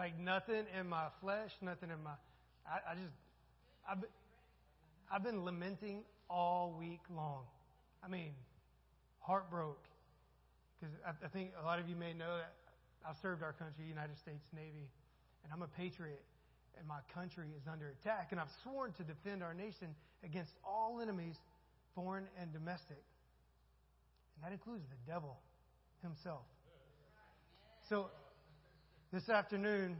Like 0.00 0.18
nothing 0.18 0.64
in 0.80 0.88
my 0.88 1.08
flesh, 1.20 1.50
nothing 1.60 1.90
in 1.90 2.02
my. 2.02 2.12
I, 2.66 2.92
I 2.92 2.94
just, 2.94 3.12
I've, 3.86 4.00
been- 4.00 4.16
I've 5.12 5.22
been 5.22 5.44
lamenting 5.44 6.04
all 6.30 6.74
week 6.78 7.02
long. 7.14 7.42
I 8.02 8.08
mean, 8.08 8.32
heart 9.18 9.50
broke. 9.50 9.84
Because 10.80 10.94
I, 11.06 11.10
I 11.22 11.28
think 11.28 11.50
a 11.62 11.66
lot 11.66 11.78
of 11.78 11.86
you 11.86 11.96
may 11.96 12.14
know 12.14 12.38
that 12.38 12.54
I've 13.06 13.18
served 13.20 13.42
our 13.42 13.52
country, 13.52 13.84
United 13.86 14.16
States 14.16 14.40
Navy, 14.54 14.88
and 15.44 15.52
I'm 15.52 15.60
a 15.60 15.68
patriot, 15.68 16.22
and 16.78 16.88
my 16.88 17.00
country 17.12 17.48
is 17.54 17.68
under 17.70 17.92
attack, 18.00 18.28
and 18.30 18.40
I've 18.40 18.48
sworn 18.62 18.92
to 18.92 19.02
defend 19.02 19.42
our 19.42 19.52
nation 19.52 19.88
against 20.24 20.52
all 20.64 21.00
enemies, 21.02 21.36
foreign 21.94 22.24
and 22.40 22.50
domestic. 22.54 23.04
And 24.36 24.44
that 24.48 24.52
includes 24.52 24.84
the 24.88 25.12
devil 25.12 25.36
himself. 26.02 26.48
So 27.86 28.08
this 29.12 29.28
afternoon, 29.28 29.96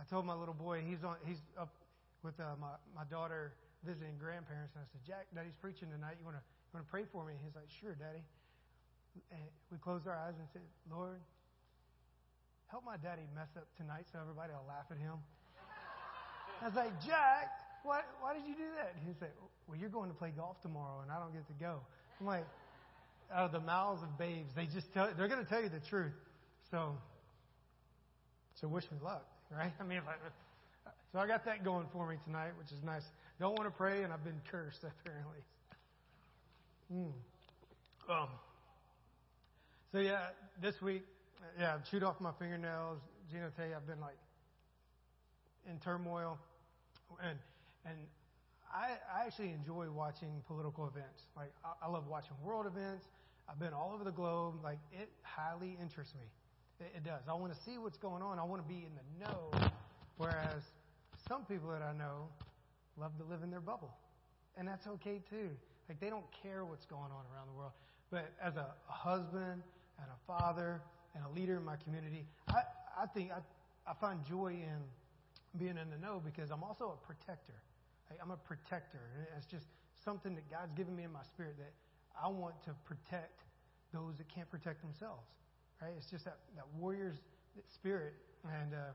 I 0.00 0.04
told 0.08 0.24
my 0.24 0.34
little 0.34 0.54
boy 0.54 0.80
he's 0.86 1.04
on 1.04 1.16
he's 1.24 1.40
up 1.58 1.68
with 2.24 2.38
uh, 2.40 2.56
my 2.60 2.80
my 2.96 3.04
daughter 3.10 3.52
visiting 3.84 4.16
grandparents, 4.18 4.74
and 4.74 4.82
I 4.82 4.86
said, 4.90 5.02
Jack, 5.06 5.26
Daddy's 5.34 5.56
preaching 5.60 5.88
tonight. 5.92 6.16
You 6.18 6.24
want 6.24 6.40
to 6.40 6.44
you 6.44 6.72
want 6.80 6.86
to 6.86 6.90
pray 6.90 7.04
for 7.12 7.24
me? 7.24 7.34
He's 7.44 7.54
like, 7.54 7.68
Sure, 7.80 7.94
Daddy. 7.94 8.24
And 9.32 9.40
we 9.72 9.78
closed 9.78 10.06
our 10.06 10.16
eyes 10.16 10.34
and 10.38 10.46
said, 10.52 10.62
Lord, 10.86 11.18
help 12.68 12.84
my 12.84 12.96
daddy 12.96 13.26
mess 13.34 13.48
up 13.56 13.66
tonight 13.76 14.06
so 14.12 14.20
everybody 14.20 14.52
will 14.52 14.68
laugh 14.68 14.86
at 14.92 14.98
him. 14.98 15.18
I 16.62 16.66
was 16.66 16.76
like, 16.76 16.94
Jack, 17.02 17.50
why, 17.82 18.00
why 18.20 18.34
did 18.34 18.46
you 18.46 18.54
do 18.54 18.68
that? 18.78 18.94
He 19.04 19.12
said, 19.18 19.30
Well, 19.66 19.76
you're 19.78 19.92
going 19.92 20.08
to 20.08 20.16
play 20.16 20.30
golf 20.30 20.60
tomorrow, 20.62 21.00
and 21.02 21.10
I 21.10 21.18
don't 21.18 21.32
get 21.32 21.46
to 21.48 21.58
go. 21.58 21.80
I'm 22.20 22.26
like, 22.26 22.46
out 23.32 23.46
of 23.46 23.52
the 23.52 23.60
mouths 23.60 24.02
of 24.02 24.16
babes, 24.18 24.54
they 24.54 24.66
just 24.66 24.92
tell, 24.92 25.10
they're 25.16 25.28
going 25.28 25.42
to 25.42 25.48
tell 25.48 25.62
you 25.62 25.68
the 25.68 25.80
truth. 25.80 26.14
So, 26.70 26.96
so 28.60 28.68
wish 28.68 28.84
me 28.90 28.98
luck, 29.02 29.26
right? 29.50 29.72
I 29.80 29.84
mean, 29.84 30.00
I, 30.06 30.90
so 31.12 31.18
I 31.18 31.26
got 31.26 31.44
that 31.44 31.64
going 31.64 31.86
for 31.92 32.08
me 32.08 32.16
tonight, 32.24 32.52
which 32.58 32.72
is 32.72 32.82
nice. 32.84 33.02
Don't 33.40 33.56
want 33.56 33.64
to 33.70 33.76
pray, 33.76 34.02
and 34.02 34.12
I've 34.12 34.24
been 34.24 34.40
cursed 34.50 34.84
apparently. 35.04 35.40
Hmm. 36.92 38.12
Um. 38.12 38.28
So 39.92 39.98
yeah, 39.98 40.28
this 40.60 40.74
week, 40.82 41.02
yeah, 41.58 41.74
I've 41.74 41.90
chewed 41.90 42.02
off 42.02 42.20
my 42.20 42.32
fingernails. 42.38 42.98
Gino 43.30 43.50
tell 43.56 43.66
you 43.66 43.74
I've 43.74 43.86
been 43.86 44.00
like 44.00 44.16
in 45.70 45.78
turmoil, 45.78 46.38
and 47.22 47.38
and 47.86 47.96
I, 48.72 48.96
I 49.14 49.26
actually 49.26 49.50
enjoy 49.50 49.90
watching 49.90 50.42
political 50.46 50.86
events. 50.86 51.22
Like 51.36 51.52
I, 51.64 51.86
I 51.86 51.90
love 51.90 52.06
watching 52.08 52.32
world 52.42 52.66
events. 52.66 53.06
I've 53.48 53.58
been 53.58 53.72
all 53.72 53.92
over 53.94 54.04
the 54.04 54.12
globe. 54.12 54.56
Like 54.62 54.78
it 54.92 55.08
highly 55.22 55.76
interests 55.80 56.14
me. 56.14 56.26
It, 56.80 56.92
it 56.96 57.04
does. 57.04 57.22
I 57.28 57.34
want 57.34 57.54
to 57.54 57.60
see 57.62 57.78
what's 57.78 57.98
going 57.98 58.22
on. 58.22 58.38
I 58.38 58.44
want 58.44 58.62
to 58.62 58.68
be 58.68 58.86
in 58.86 58.92
the 58.94 59.26
know. 59.26 59.70
Whereas 60.16 60.62
some 61.28 61.44
people 61.44 61.70
that 61.70 61.82
I 61.82 61.92
know 61.92 62.28
love 62.96 63.16
to 63.18 63.24
live 63.24 63.42
in 63.42 63.50
their 63.50 63.60
bubble, 63.60 63.94
and 64.56 64.66
that's 64.66 64.86
okay 64.86 65.20
too. 65.30 65.50
Like 65.88 66.00
they 66.00 66.10
don't 66.10 66.26
care 66.42 66.64
what's 66.64 66.86
going 66.86 67.10
on 67.12 67.24
around 67.32 67.46
the 67.48 67.56
world. 67.56 67.72
But 68.10 68.32
as 68.42 68.56
a, 68.56 68.74
husband 68.86 69.62
and 70.00 70.08
a 70.08 70.18
father 70.26 70.80
and 71.14 71.24
a 71.24 71.30
leader 71.38 71.56
in 71.56 71.64
my 71.64 71.76
community, 71.76 72.26
I, 72.48 72.62
I 73.02 73.06
think 73.06 73.30
I, 73.30 73.40
I 73.88 73.94
find 74.00 74.24
joy 74.24 74.48
in 74.48 74.80
being 75.58 75.76
in 75.76 75.90
the 75.90 75.98
know 75.98 76.20
because 76.24 76.50
I'm 76.50 76.64
also 76.64 76.98
a 77.00 77.06
protector. 77.06 77.54
Like, 78.10 78.18
I'm 78.22 78.30
a 78.30 78.36
protector. 78.36 79.00
And 79.14 79.26
it's 79.36 79.46
just 79.46 79.66
something 80.04 80.34
that 80.34 80.50
God's 80.50 80.72
given 80.72 80.96
me 80.96 81.04
in 81.04 81.12
my 81.12 81.22
spirit 81.22 81.56
that 81.58 81.72
I 82.16 82.28
want 82.28 82.54
to 82.64 82.74
protect 82.84 83.44
those 83.92 84.16
that 84.18 84.28
can't 84.28 84.50
protect 84.50 84.82
themselves. 84.82 85.26
Right? 85.80 85.92
It's 85.96 86.10
just 86.10 86.24
that, 86.24 86.38
that 86.56 86.66
warrior's 86.78 87.16
spirit. 87.74 88.14
And 88.44 88.74
uh, 88.74 88.92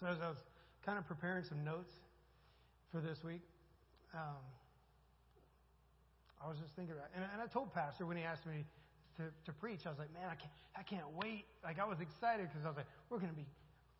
so 0.00 0.06
as 0.06 0.18
I 0.22 0.28
was 0.28 0.38
kind 0.84 0.98
of 0.98 1.06
preparing 1.06 1.44
some 1.44 1.64
notes 1.64 1.90
for 2.92 3.00
this 3.00 3.18
week, 3.24 3.42
um, 4.14 4.42
I 6.42 6.48
was 6.48 6.58
just 6.58 6.74
thinking 6.76 6.94
about 6.94 7.10
it. 7.10 7.18
And, 7.18 7.24
and 7.34 7.42
I 7.42 7.46
told 7.50 7.74
Pastor 7.74 8.06
when 8.06 8.16
he 8.16 8.22
asked 8.22 8.46
me 8.46 8.64
to, 9.18 9.24
to 9.44 9.52
preach, 9.58 9.86
I 9.86 9.90
was 9.90 9.98
like, 9.98 10.12
man, 10.14 10.30
I 10.30 10.38
can't, 10.38 10.54
I 10.78 10.82
can't 10.82 11.10
wait. 11.18 11.44
Like, 11.64 11.78
I 11.78 11.84
was 11.84 11.98
excited 12.00 12.46
because 12.46 12.64
I 12.64 12.68
was 12.68 12.76
like, 12.76 12.86
we're 13.10 13.18
going 13.18 13.32
to 13.34 13.36
be 13.36 13.46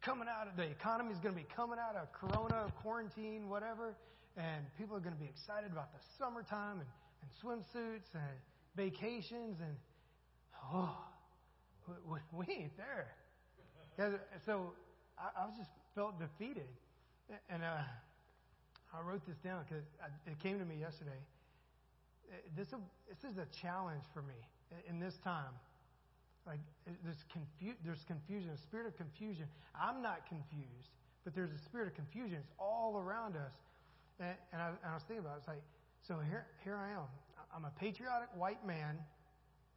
coming 0.01 0.29
out 0.31 0.47
of 0.47 0.55
the 0.57 0.63
economy 0.63 1.11
is 1.11 1.19
going 1.19 1.35
to 1.35 1.41
be 1.41 1.49
coming 1.55 1.79
out 1.83 1.97
of 1.99 2.13
Corona, 2.15 2.71
quarantine, 2.83 3.49
whatever. 3.49 3.97
And 4.37 4.63
people 4.79 4.97
are 4.97 5.03
going 5.03 5.15
to 5.15 5.21
be 5.21 5.27
excited 5.27 5.73
about 5.73 5.91
the 5.91 5.99
summertime 6.17 6.79
and, 6.79 6.91
and 7.27 7.31
swimsuits 7.43 8.15
and 8.15 8.39
vacations. 8.77 9.59
And, 9.59 9.75
oh, 10.73 10.95
we, 12.33 12.47
ain't 12.49 12.77
there. 12.77 13.15
So 14.45 14.73
I, 15.19 15.43
I 15.43 15.47
was 15.47 15.57
just 15.57 15.71
felt 15.95 16.19
defeated. 16.19 16.69
And 17.51 17.63
uh, 17.63 17.83
I 18.95 19.01
wrote 19.01 19.27
this 19.27 19.37
down 19.39 19.65
because 19.69 19.85
it 20.27 20.39
came 20.41 20.59
to 20.59 20.65
me 20.65 20.77
yesterday 20.81 21.19
this, 22.57 22.69
this 23.09 23.31
is 23.31 23.39
a 23.39 23.47
challenge 23.61 24.05
for 24.13 24.23
me 24.23 24.35
in 24.89 25.01
this 25.01 25.17
time. 25.25 25.53
Like 26.47 26.61
there's, 27.05 27.25
confu- 27.33 27.77
there's 27.85 28.05
confusion, 28.07 28.51
a 28.51 28.59
spirit 28.59 28.87
of 28.87 28.97
confusion. 28.97 29.47
I'm 29.75 30.03
not 30.03 30.27
confused, 30.29 30.93
but 31.25 31.35
there's 31.35 31.53
a 31.53 31.59
spirit 31.59 31.89
of 31.89 31.95
confusion. 31.95 32.39
It's 32.41 32.53
all 32.59 32.99
around 32.99 33.37
us. 33.37 33.53
And, 34.19 34.35
and, 34.53 34.63
I, 34.63 34.69
and 34.69 34.91
I 34.91 34.95
was 34.95 35.03
thinking 35.05 35.25
about 35.25 35.37
it. 35.37 35.41
It's 35.41 35.49
like, 35.49 35.63
so 36.07 36.19
here, 36.29 36.47
here 36.65 36.77
I 36.77 36.93
am. 36.93 37.07
I'm 37.55 37.65
a 37.65 37.73
patriotic 37.79 38.29
white 38.35 38.65
man 38.67 38.99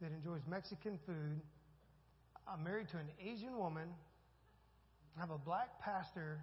that 0.00 0.12
enjoys 0.12 0.40
Mexican 0.48 0.98
food. 1.06 1.40
I'm 2.46 2.64
married 2.64 2.88
to 2.90 2.98
an 2.98 3.08
Asian 3.20 3.56
woman. 3.58 3.88
I 5.16 5.20
have 5.20 5.30
a 5.30 5.38
black 5.38 5.80
pastor. 5.80 6.38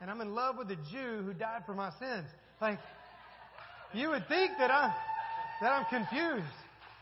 And 0.00 0.10
I'm 0.10 0.20
in 0.20 0.34
love 0.34 0.56
with 0.56 0.70
a 0.70 0.76
Jew 0.90 1.22
who 1.24 1.34
died 1.34 1.62
for 1.66 1.74
my 1.74 1.90
sins. 1.98 2.26
Like, 2.60 2.78
you 3.92 4.08
would 4.10 4.26
think 4.28 4.52
that 4.58 4.70
I'm 4.70 4.92
that 5.60 5.72
I'm 5.72 5.84
confused, 5.86 6.46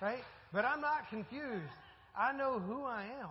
right? 0.01 0.25
But 0.53 0.65
I'm 0.65 0.81
not 0.81 1.09
confused. 1.09 1.71
I 2.17 2.33
know 2.33 2.59
who 2.59 2.85
I 2.85 3.05
am. 3.21 3.31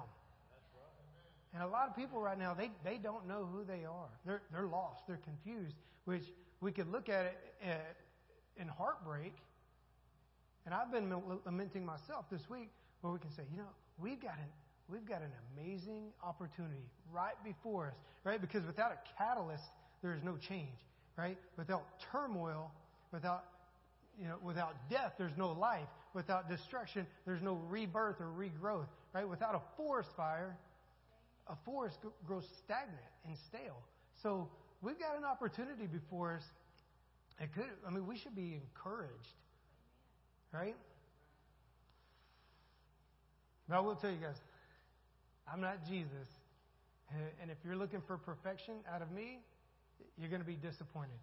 And 1.53 1.64
a 1.64 1.68
lot 1.68 1.90
of 1.90 1.96
people 1.96 2.22
right 2.22 2.38
now, 2.38 2.53
they, 2.53 2.72
they 2.84 2.97
don't 2.97 3.28
know 3.28 3.47
who 3.52 3.66
they 3.66 3.84
are. 3.84 4.09
They're, 4.25 4.41
they're 4.52 4.68
lost. 4.68 5.02
They're 5.08 5.19
confused, 5.24 5.75
which 6.06 6.24
we 6.62 6.72
could 6.72 6.90
look 6.91 7.09
at 7.09 7.25
it 7.25 7.38
eh, 7.64 8.62
in 8.62 8.68
heartbreak. 8.68 9.34
And 10.66 10.74
I've 10.74 10.91
been 10.91 11.12
lamenting 11.46 11.85
myself 11.85 12.25
this 12.31 12.50
week 12.50 12.69
where 13.02 13.12
we 13.12 13.19
can 13.19 13.31
say, 13.31 13.44
you 13.52 13.58
know, 13.58 13.69
we've 13.97 14.22
got 14.22 14.35
an, 14.35 14.50
we've 14.90 15.06
got 15.08 15.22
an 15.22 15.31
amazing 15.56 16.12
opportunity 16.24 16.90
right 17.12 17.36
before 17.44 17.88
us, 17.88 17.96
right? 18.24 18.40
Because 18.40 18.66
without 18.66 18.92
a 18.92 18.98
catalyst, 19.18 19.64
there 20.02 20.14
is 20.14 20.24
no 20.24 20.38
change, 20.38 20.78
right? 21.18 21.38
Without 21.58 21.84
turmoil, 22.12 22.72
without 23.12 23.46
you 24.20 24.28
know, 24.28 24.36
without 24.42 24.76
death, 24.90 25.14
there's 25.18 25.38
no 25.38 25.52
life. 25.52 25.88
Without 26.14 26.50
destruction, 26.50 27.06
there's 27.26 27.42
no 27.42 27.59
rebirth 27.70 28.20
or 28.20 28.26
regrowth. 28.26 28.88
Right? 29.14 29.28
Without 29.28 29.56
a 29.56 29.62
forest 29.78 30.09
fire, 30.18 30.58
a 31.47 31.56
forest 31.66 32.00
grows 32.26 32.47
stagnant 32.64 32.97
and 33.28 33.38
stale. 33.47 33.78
So 34.22 34.50
we've 34.81 35.00
got 35.00 35.18
an 35.18 35.24
opportunity 35.24 35.86
before 35.86 36.34
us. 36.34 36.44
It 37.40 37.53
could. 37.53 37.70
I 37.86 37.92
mean, 37.92 38.08
we 38.08 38.18
should 38.18 38.36
be 38.36 38.59
encouraged, 38.59 39.36
right? 40.52 40.76
But 43.70 43.78
I 43.78 43.80
will 43.81 43.96
tell 43.96 44.09
you 44.09 44.18
guys, 44.18 44.36
I'm 45.52 45.62
not 45.62 45.85
Jesus, 45.88 46.28
and 47.41 47.50
if 47.50 47.58
you're 47.63 47.75
looking 47.75 48.02
for 48.06 48.18
perfection 48.18 48.75
out 48.94 49.02
of 49.02 49.12
me, 49.12 49.40
you're 50.18 50.30
going 50.30 50.41
to 50.41 50.47
be 50.47 50.56
disappointed. 50.56 51.19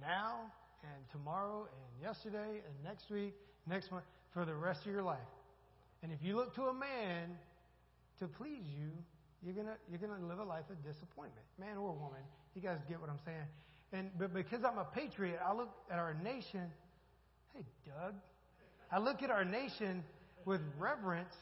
Now 0.00 0.52
and 0.82 1.02
tomorrow 1.10 1.66
and 1.66 2.02
yesterday 2.02 2.62
and 2.64 2.84
next 2.84 3.10
week, 3.10 3.34
next 3.66 3.90
month, 3.90 4.04
for 4.32 4.44
the 4.44 4.54
rest 4.54 4.86
of 4.86 4.92
your 4.92 5.02
life. 5.02 5.18
And 6.02 6.12
if 6.12 6.18
you 6.22 6.36
look 6.36 6.54
to 6.56 6.64
a 6.64 6.74
man 6.74 7.36
to 8.20 8.26
please 8.26 8.62
you, 8.78 8.90
you're 9.42 9.54
gonna 9.54 9.76
you're 9.88 9.98
gonna 9.98 10.24
live 10.26 10.38
a 10.38 10.44
life 10.44 10.64
of 10.70 10.82
disappointment, 10.84 11.46
man 11.58 11.76
or 11.76 11.92
woman. 11.92 12.20
You 12.54 12.62
guys 12.62 12.78
get 12.88 13.00
what 13.00 13.10
I'm 13.10 13.20
saying? 13.24 13.46
And 13.92 14.10
but 14.18 14.34
because 14.34 14.64
I'm 14.64 14.78
a 14.78 14.84
patriot, 14.84 15.38
I 15.44 15.54
look 15.54 15.70
at 15.90 15.98
our 15.98 16.14
nation. 16.14 16.70
Hey, 17.54 17.64
Doug, 17.84 18.14
I 18.90 18.98
look 18.98 19.22
at 19.22 19.30
our 19.30 19.44
nation 19.44 20.04
with 20.44 20.60
reverence, 20.78 21.34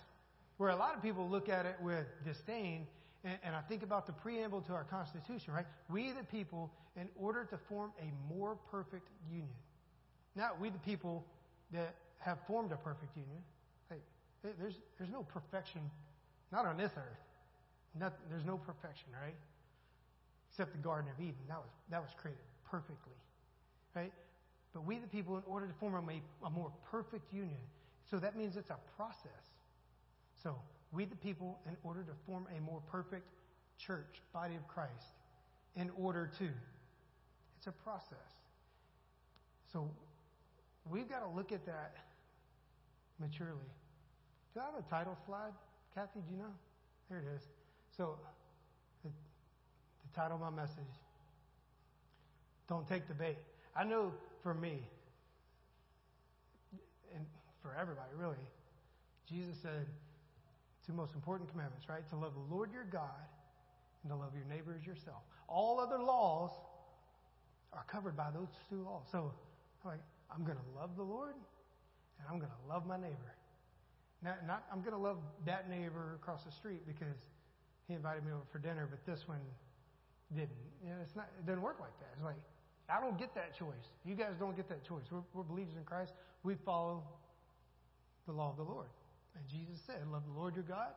where 0.56 0.70
a 0.70 0.76
lot 0.76 0.94
of 0.94 1.02
people 1.02 1.28
look 1.28 1.48
at 1.48 1.66
it 1.66 1.76
with 1.80 2.06
disdain. 2.24 2.86
And, 3.24 3.38
and 3.42 3.56
I 3.56 3.60
think 3.60 3.82
about 3.82 4.06
the 4.06 4.12
preamble 4.12 4.60
to 4.62 4.72
our 4.72 4.84
Constitution, 4.84 5.54
right? 5.54 5.66
We 5.88 6.12
the 6.12 6.24
people, 6.24 6.70
in 6.96 7.08
order 7.16 7.44
to 7.44 7.58
form 7.68 7.92
a 8.00 8.34
more 8.34 8.56
perfect 8.70 9.08
union. 9.30 9.48
Not 10.36 10.60
we 10.60 10.70
the 10.70 10.78
people 10.78 11.24
that 11.72 11.94
have 12.18 12.38
formed 12.46 12.72
a 12.72 12.76
perfect 12.76 13.16
union. 13.16 13.42
Hey, 13.90 13.96
there's, 14.42 14.78
there's 14.98 15.10
no 15.10 15.22
perfection, 15.22 15.80
not 16.52 16.66
on 16.66 16.76
this 16.76 16.92
earth. 16.96 17.18
Not, 17.98 18.14
there's 18.28 18.44
no 18.44 18.56
perfection, 18.56 19.08
right? 19.22 19.36
Except 20.50 20.72
the 20.72 20.78
Garden 20.78 21.10
of 21.14 21.20
Eden. 21.20 21.36
That 21.48 21.58
was, 21.58 21.70
that 21.90 22.02
was 22.02 22.10
created 22.20 22.42
perfectly, 22.68 23.14
right? 23.94 24.12
But 24.72 24.84
we 24.84 24.98
the 24.98 25.06
people, 25.06 25.36
in 25.36 25.44
order 25.46 25.66
to 25.66 25.74
form 25.74 25.94
a, 25.94 26.46
a 26.46 26.50
more 26.50 26.72
perfect 26.90 27.32
union, 27.32 27.60
so 28.10 28.18
that 28.18 28.36
means 28.36 28.56
it's 28.56 28.70
a 28.70 28.78
process. 28.96 29.53
So 30.44 30.54
we 30.92 31.06
the 31.06 31.16
people, 31.16 31.58
in 31.66 31.76
order 31.82 32.02
to 32.02 32.12
form 32.26 32.46
a 32.56 32.60
more 32.60 32.80
perfect 32.92 33.26
church, 33.78 34.22
body 34.32 34.54
of 34.54 34.68
Christ, 34.68 35.16
in 35.74 35.90
order 35.98 36.30
to. 36.38 36.48
It's 37.56 37.66
a 37.66 37.72
process. 37.72 38.18
So 39.72 39.90
we've 40.88 41.08
got 41.08 41.20
to 41.20 41.34
look 41.34 41.50
at 41.50 41.64
that 41.64 41.94
maturely. 43.18 43.70
Do 44.52 44.60
I 44.60 44.64
have 44.66 44.74
a 44.78 44.88
title 44.88 45.16
slide? 45.26 45.52
Kathy, 45.94 46.20
do 46.28 46.32
you 46.32 46.38
know? 46.38 46.54
There 47.08 47.18
it 47.18 47.36
is. 47.36 47.42
So, 47.96 48.16
the, 49.02 49.08
the 49.08 50.20
title 50.20 50.36
of 50.36 50.42
my 50.42 50.50
message 50.50 50.84
Don't 52.68 52.86
Take 52.86 53.08
the 53.08 53.14
Bait. 53.14 53.38
I 53.74 53.84
know 53.84 54.12
for 54.42 54.52
me, 54.52 54.82
and 57.14 57.24
for 57.62 57.74
everybody 57.80 58.10
really, 58.16 58.36
Jesus 59.26 59.56
said 59.62 59.86
two 60.86 60.92
most 60.92 61.14
important 61.14 61.50
commandments, 61.50 61.88
right? 61.88 62.08
To 62.10 62.16
love 62.16 62.32
the 62.34 62.54
Lord 62.54 62.72
your 62.72 62.84
God 62.84 63.24
and 64.02 64.10
to 64.10 64.16
love 64.16 64.32
your 64.34 64.44
neighbor 64.44 64.76
as 64.78 64.86
yourself. 64.86 65.22
All 65.48 65.80
other 65.80 65.98
laws 65.98 66.50
are 67.72 67.84
covered 67.90 68.16
by 68.16 68.30
those 68.32 68.48
two 68.68 68.82
laws. 68.82 69.04
So, 69.10 69.32
I'm 69.84 69.90
like, 69.90 70.00
I'm 70.30 70.44
going 70.44 70.58
to 70.58 70.80
love 70.80 70.96
the 70.96 71.02
Lord 71.02 71.34
and 72.18 72.26
I'm 72.30 72.38
going 72.38 72.50
to 72.50 72.68
love 72.68 72.86
my 72.86 72.96
neighbor. 72.96 73.34
Not, 74.22 74.46
not 74.46 74.64
I'm 74.72 74.80
going 74.80 74.92
to 74.92 75.00
love 75.00 75.18
that 75.44 75.68
neighbor 75.68 76.18
across 76.20 76.44
the 76.44 76.52
street 76.52 76.86
because 76.86 77.16
he 77.88 77.94
invited 77.94 78.24
me 78.24 78.32
over 78.32 78.44
for 78.50 78.58
dinner, 78.58 78.88
but 78.88 79.04
this 79.04 79.28
one 79.28 79.40
didn't. 80.34 80.50
You 80.82 80.90
know, 80.90 80.96
it's 81.02 81.14
not. 81.14 81.28
It 81.38 81.46
doesn't 81.46 81.62
work 81.62 81.76
like 81.80 81.92
that. 82.00 82.08
It's 82.16 82.24
like 82.24 82.40
I 82.88 83.00
don't 83.00 83.18
get 83.18 83.34
that 83.34 83.56
choice. 83.56 83.92
You 84.04 84.14
guys 84.14 84.32
don't 84.38 84.56
get 84.56 84.68
that 84.68 84.84
choice. 84.84 85.04
We're, 85.10 85.20
we're 85.34 85.42
believers 85.42 85.74
in 85.76 85.84
Christ. 85.84 86.12
We 86.42 86.54
follow 86.64 87.02
the 88.26 88.32
law 88.32 88.50
of 88.50 88.56
the 88.56 88.64
Lord. 88.64 88.88
And 89.36 89.48
Jesus 89.48 89.80
said, 89.86 90.06
"Love 90.10 90.22
the 90.26 90.38
Lord 90.38 90.54
your 90.54 90.64
God, 90.64 90.92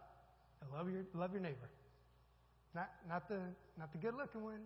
and 0.61 0.71
love 0.71 0.89
your 0.89 1.03
love 1.13 1.31
your 1.31 1.41
neighbor." 1.41 1.69
Not 2.75 2.89
not 3.07 3.27
the 3.27 3.39
not 3.77 3.91
the 3.91 3.97
good 3.97 4.13
looking 4.15 4.43
one, 4.43 4.61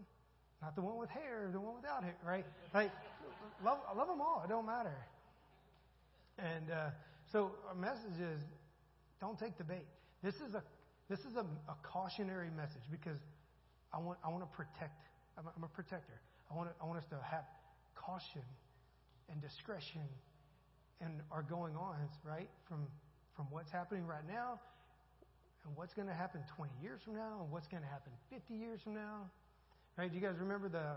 not 0.62 0.76
the 0.76 0.82
one 0.82 0.98
with 0.98 1.10
hair, 1.10 1.50
the 1.52 1.60
one 1.60 1.76
without 1.76 2.04
hair, 2.04 2.16
right? 2.26 2.46
Like 2.74 2.92
love 3.64 3.80
love 3.96 4.08
them 4.08 4.22
all. 4.22 4.42
It 4.44 4.50
don't 4.50 4.66
matter. 4.66 4.96
And 6.38 6.72
uh, 6.72 6.90
so 7.32 7.52
our 7.68 7.76
message 7.76 8.20
is, 8.20 8.42
don't 9.20 9.40
take 9.40 9.58
the 9.58 9.64
bait. 9.64 9.86
This 10.24 10.36
is 10.36 10.56
a 10.56 10.64
this 11.10 11.20
is 11.20 11.36
a, 11.36 11.46
a 11.70 11.76
cautionary 11.84 12.50
message 12.56 12.84
because 12.92 13.20
I 13.94 14.00
want 14.00 14.18
I 14.24 14.30
want 14.30 14.44
to 14.44 14.56
protect. 14.56 15.00
I'm 15.38 15.46
a, 15.48 15.52
I'm 15.56 15.64
a 15.64 15.68
protector. 15.68 16.20
I 16.52 16.56
want 16.56 16.70
to, 16.70 16.76
I 16.84 16.86
want 16.86 17.00
us 17.00 17.06
to 17.12 17.20
have 17.24 17.46
caution 17.96 18.44
and 19.30 19.42
discretion 19.42 20.02
in 21.00 21.22
our 21.32 21.44
going 21.44 21.76
ons, 21.76 22.12
right? 22.24 22.50
From 22.68 22.88
from 23.36 23.46
what's 23.50 23.72
happening 23.72 24.06
right 24.06 24.26
now 24.28 24.60
and 25.66 25.76
what's 25.76 25.94
going 25.94 26.08
to 26.08 26.14
happen 26.14 26.42
20 26.56 26.72
years 26.82 27.02
from 27.04 27.16
now 27.16 27.42
and 27.42 27.52
what's 27.52 27.68
going 27.68 27.84
to 27.84 27.90
happen 27.90 28.12
50 28.30 28.54
years 28.54 28.82
from 28.84 28.94
now. 28.94 29.30
Right? 29.98 30.10
Do 30.10 30.16
you 30.18 30.24
guys 30.24 30.36
remember 30.40 30.70
the 30.70 30.96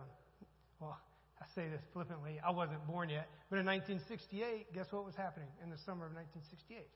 well, 0.80 0.98
I 1.40 1.46
say 1.54 1.68
this 1.68 1.82
flippantly. 1.92 2.40
I 2.46 2.50
wasn't 2.50 2.86
born 2.86 3.08
yet. 3.08 3.28
But 3.50 3.58
in 3.58 3.66
1968, 3.66 4.72
guess 4.72 4.86
what 4.90 5.04
was 5.04 5.14
happening 5.14 5.48
in 5.62 5.70
the 5.70 5.78
summer 5.84 6.06
of 6.06 6.14
1968? 6.14 6.86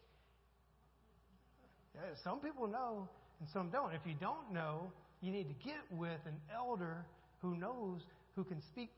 Yeah, 1.95 2.01
some 2.23 2.39
people 2.39 2.67
know 2.67 3.09
and 3.41 3.49
some 3.51 3.71
don't. 3.71 3.93
If 3.93 4.03
you 4.07 4.15
don't 4.21 4.53
know, 4.53 4.93
you 5.21 5.33
need 5.33 5.49
to 5.49 5.59
get 5.65 5.83
with 5.91 6.21
an 6.27 6.39
elder 6.55 7.05
who 7.43 7.57
knows, 7.57 8.03
who 8.37 8.45
can 8.45 8.63
speak 8.63 8.91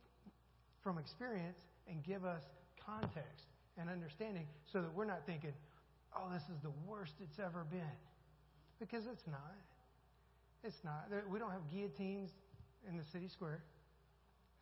from 0.83 0.99
experience 0.99 1.59
and 1.89 2.05
give 2.05 2.25
us 2.25 2.43
context 2.85 3.49
and 3.79 3.89
understanding 3.89 4.47
so 4.73 4.81
that 4.81 4.93
we're 4.95 5.05
not 5.05 5.25
thinking, 5.27 5.53
oh, 6.17 6.33
this 6.33 6.43
is 6.43 6.61
the 6.63 6.73
worst 6.87 7.13
it's 7.23 7.39
ever 7.39 7.65
been. 7.71 7.97
Because 8.79 9.05
it's 9.11 9.27
not. 9.27 9.57
It's 10.65 10.83
not. 10.85 11.09
We 11.31 11.39
don't 11.39 11.51
have 11.51 11.71
guillotines 11.73 12.31
in 12.89 12.97
the 12.97 13.05
city 13.13 13.29
square. 13.29 13.63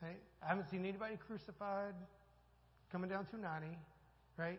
Right? 0.02 0.20
I 0.42 0.48
haven't 0.48 0.70
seen 0.70 0.84
anybody 0.84 1.16
crucified 1.26 1.94
coming 2.90 3.10
down 3.10 3.26
290. 3.30 3.76
Right? 4.36 4.58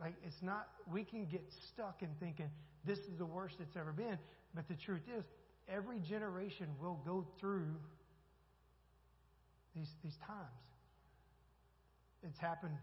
Like, 0.00 0.14
it's 0.24 0.42
not, 0.42 0.68
we 0.90 1.04
can 1.04 1.26
get 1.26 1.42
stuck 1.72 2.02
in 2.02 2.08
thinking 2.20 2.50
this 2.84 2.98
is 2.98 3.18
the 3.18 3.26
worst 3.26 3.56
it's 3.60 3.76
ever 3.76 3.92
been. 3.92 4.18
But 4.54 4.68
the 4.68 4.74
truth 4.74 5.02
is, 5.16 5.24
every 5.68 5.98
generation 6.00 6.68
will 6.80 7.00
go 7.04 7.26
through 7.40 7.74
these, 9.74 9.90
these 10.02 10.16
times. 10.26 10.38
It's 12.22 12.38
happened 12.38 12.74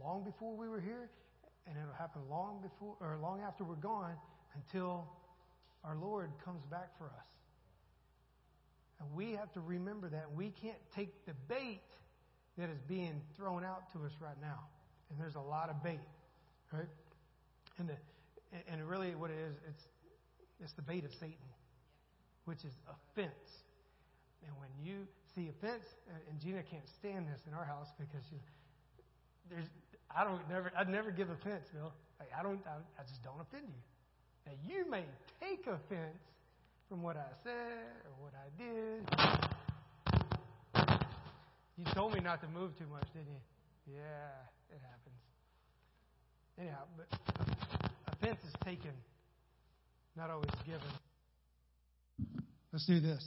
long 0.00 0.24
before 0.24 0.56
we 0.56 0.68
were 0.68 0.80
here, 0.80 1.08
and 1.66 1.76
it'll 1.76 1.94
happen 1.94 2.22
long 2.30 2.60
before 2.62 2.96
or 3.00 3.18
long 3.20 3.40
after 3.40 3.64
we're 3.64 3.74
gone 3.76 4.14
until 4.54 5.08
our 5.84 5.96
Lord 5.96 6.30
comes 6.44 6.62
back 6.70 6.96
for 6.98 7.06
us. 7.06 7.26
And 9.00 9.12
we 9.14 9.32
have 9.32 9.52
to 9.52 9.60
remember 9.60 10.08
that. 10.10 10.26
We 10.34 10.52
can't 10.62 10.78
take 10.94 11.26
the 11.26 11.34
bait 11.48 11.82
that 12.58 12.68
is 12.68 12.78
being 12.86 13.20
thrown 13.36 13.64
out 13.64 13.92
to 13.92 14.04
us 14.04 14.12
right 14.20 14.40
now. 14.40 14.60
And 15.10 15.18
there's 15.18 15.34
a 15.34 15.40
lot 15.40 15.70
of 15.70 15.82
bait, 15.82 16.00
right? 16.72 16.88
And 17.78 17.88
the, 17.88 17.96
and 18.68 18.88
really 18.88 19.14
what 19.14 19.30
it 19.30 19.38
is, 19.38 19.56
it's 19.68 19.84
it's 20.62 20.72
the 20.74 20.82
bait 20.82 21.04
of 21.04 21.12
Satan, 21.12 21.50
which 22.44 22.64
is 22.64 22.72
offense. 22.86 23.66
And 24.46 24.54
when 24.58 24.70
you 24.78 25.06
see 25.34 25.48
offense, 25.48 25.84
and 26.30 26.40
Gina 26.40 26.62
can't 26.62 26.88
stand 26.88 27.26
this 27.26 27.40
in 27.48 27.54
our 27.54 27.64
house 27.64 27.88
because 27.98 28.22
she, 28.30 28.36
there's 29.50 29.66
I 30.16 30.24
don't 30.24 30.48
never 30.48 30.72
I'd 30.76 30.88
never 30.88 31.10
give 31.10 31.30
offense, 31.30 31.64
Bill. 31.72 31.92
Like, 32.18 32.28
I 32.38 32.42
don't 32.42 32.60
I, 32.66 32.76
I 33.00 33.02
just 33.08 33.22
don't 33.22 33.40
offend 33.40 33.68
you. 33.68 33.82
Now 34.46 34.52
you 34.66 34.90
may 34.90 35.04
take 35.40 35.66
offense 35.66 36.18
from 36.88 37.02
what 37.02 37.16
I 37.16 37.28
said 37.42 38.04
or 38.04 38.12
what 38.20 38.34
I 38.34 38.48
did. 38.58 39.08
You 41.78 41.84
told 41.94 42.14
me 42.14 42.20
not 42.20 42.40
to 42.42 42.48
move 42.48 42.76
too 42.78 42.86
much, 42.92 43.06
didn't 43.12 43.28
you? 43.28 43.94
Yeah, 43.94 44.74
it 44.74 44.80
happens. 44.82 45.20
Anyhow, 46.58 46.84
but 46.96 47.08
offense 48.12 48.38
is 48.46 48.54
taken, 48.64 48.92
not 50.16 50.30
always 50.30 50.50
given. 50.66 50.80
Let's 52.72 52.86
do 52.86 53.00
this. 53.00 53.24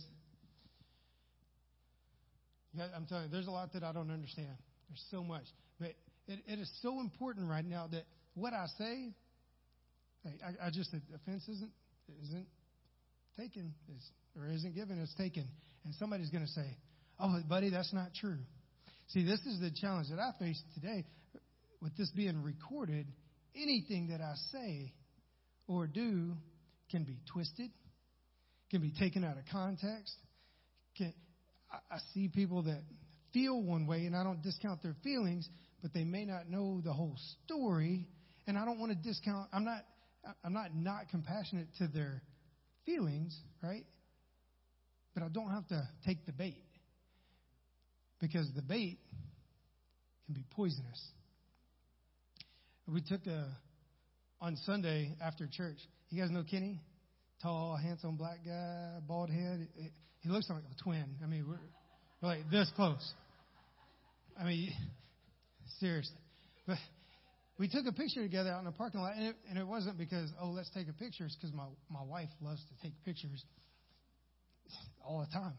Yeah, 2.78 2.86
I'm 2.96 3.06
telling 3.06 3.26
you, 3.26 3.32
there's 3.32 3.48
a 3.48 3.52
lot 3.52 3.74
that 3.74 3.84
I 3.84 3.92
don't 3.92 4.12
understand. 4.12 4.56
There's 4.90 5.04
so 5.12 5.24
much. 5.24 5.44
But 5.80 5.96
it, 6.28 6.40
it 6.48 6.60
is 6.60 6.72
so 6.82 7.00
important 7.00 7.50
right 7.50 7.66
now 7.66 7.88
that 7.92 8.04
what 8.34 8.54
I 8.54 8.66
say, 8.78 9.14
I, 10.26 10.68
I 10.68 10.70
just, 10.72 10.94
offense 10.94 11.48
isn't, 11.48 11.72
isn't 12.24 12.48
taken 13.38 13.74
is, 13.96 14.04
or 14.38 14.48
isn't 14.48 14.76
given 14.76 15.00
it's 15.02 15.14
taken. 15.16 15.48
And 15.84 15.94
somebody's 15.96 16.30
going 16.30 16.46
to 16.46 16.52
say, 16.52 16.78
oh, 17.20 17.40
buddy, 17.48 17.70
that's 17.70 17.94
not 17.94 18.14
true. 18.20 18.40
See, 19.08 19.24
this 19.24 19.40
is 19.42 19.60
the 19.60 19.72
challenge 19.72 20.10
that 20.10 20.20
I 20.20 20.32
face 20.40 20.62
today 20.74 21.06
with 21.82 21.96
this 21.98 22.10
being 22.12 22.42
recorded. 22.42 23.08
Anything 23.56 24.08
that 24.10 24.22
I 24.22 24.34
say 24.52 24.94
or 25.68 25.88
do 25.88 26.34
can 26.90 27.04
be 27.04 27.20
twisted, 27.32 27.70
can 28.72 28.82
be 28.82 28.92
taken 28.92 29.24
out 29.24 29.38
of 29.38 29.44
context. 29.52 30.14
Can, 30.98 31.14
I, 31.72 31.96
I 31.96 31.98
see 32.14 32.28
people 32.28 32.64
that 32.64 32.82
feel 33.34 33.62
one 33.62 33.86
way, 33.86 34.06
and 34.06 34.16
I 34.16 34.24
don't 34.24 34.42
discount 34.42 34.82
their 34.82 34.96
feelings, 35.04 35.48
but 35.86 35.94
they 35.94 36.04
may 36.04 36.26
not 36.26 36.50
know 36.50 36.82
the 36.84 36.92
whole 36.92 37.16
story. 37.46 38.08
And 38.48 38.58
I 38.58 38.66
don't 38.66 38.80
want 38.80 38.92
to 38.92 38.98
discount. 39.08 39.50
I'm 39.54 39.64
not. 39.64 39.86
I'm 40.44 40.52
not 40.52 40.76
not 40.76 41.10
compassionate 41.12 41.68
to 41.78 41.88
their 41.88 42.24
feelings, 42.88 43.40
right? 43.62 43.86
But 45.14 45.22
I 45.22 45.28
don't 45.28 45.52
have 45.52 45.68
to 45.68 45.88
take 46.04 46.26
the 46.26 46.32
bait 46.32 46.64
because 48.20 48.50
the 48.56 48.64
bait 48.64 48.98
can 50.26 50.34
be 50.34 50.44
poisonous. 50.56 51.08
We 52.92 53.02
took 53.02 53.28
a 53.28 53.56
on 54.42 54.58
Sunday 54.66 55.12
after 55.22 55.48
church. 55.48 55.78
You 56.10 56.20
guys 56.20 56.32
know 56.32 56.44
Kenny, 56.50 56.82
tall, 57.44 57.78
handsome 57.78 58.16
black 58.16 58.40
guy, 58.44 58.94
bald 59.08 59.30
head. 59.30 59.68
He 60.22 60.30
looks 60.30 60.50
like 60.50 60.64
a 60.64 60.84
twin. 60.84 61.06
I 61.24 61.28
mean, 61.28 61.46
we're, 61.48 61.60
we're 62.24 62.30
like 62.30 62.50
this 62.50 62.72
close. 62.76 63.08
I 64.40 64.46
mean, 64.46 64.74
seriously. 65.80 66.18
But 66.68 66.78
we 67.58 67.68
took 67.68 67.86
a 67.88 67.92
picture 67.92 68.22
together 68.22 68.50
out 68.50 68.60
in 68.60 68.66
the 68.66 68.72
parking 68.72 69.02
lot, 69.02 69.16
and 69.16 69.28
it, 69.28 69.36
and 69.50 69.58
it 69.58 69.66
wasn't 69.66 69.98
because, 69.98 70.30
oh, 70.42 70.50
let's 70.50 70.70
take 70.72 70.88
a 70.90 70.94
picture. 70.94 71.26
It's 71.26 71.36
because 71.36 71.54
my, 71.54 71.66
my 71.90 72.04
wife 72.04 72.30
loves 72.42 72.62
to 72.66 72.84
take 72.84 72.94
pictures 73.06 73.44
all 75.06 75.20
the 75.20 75.32
time. 75.34 75.54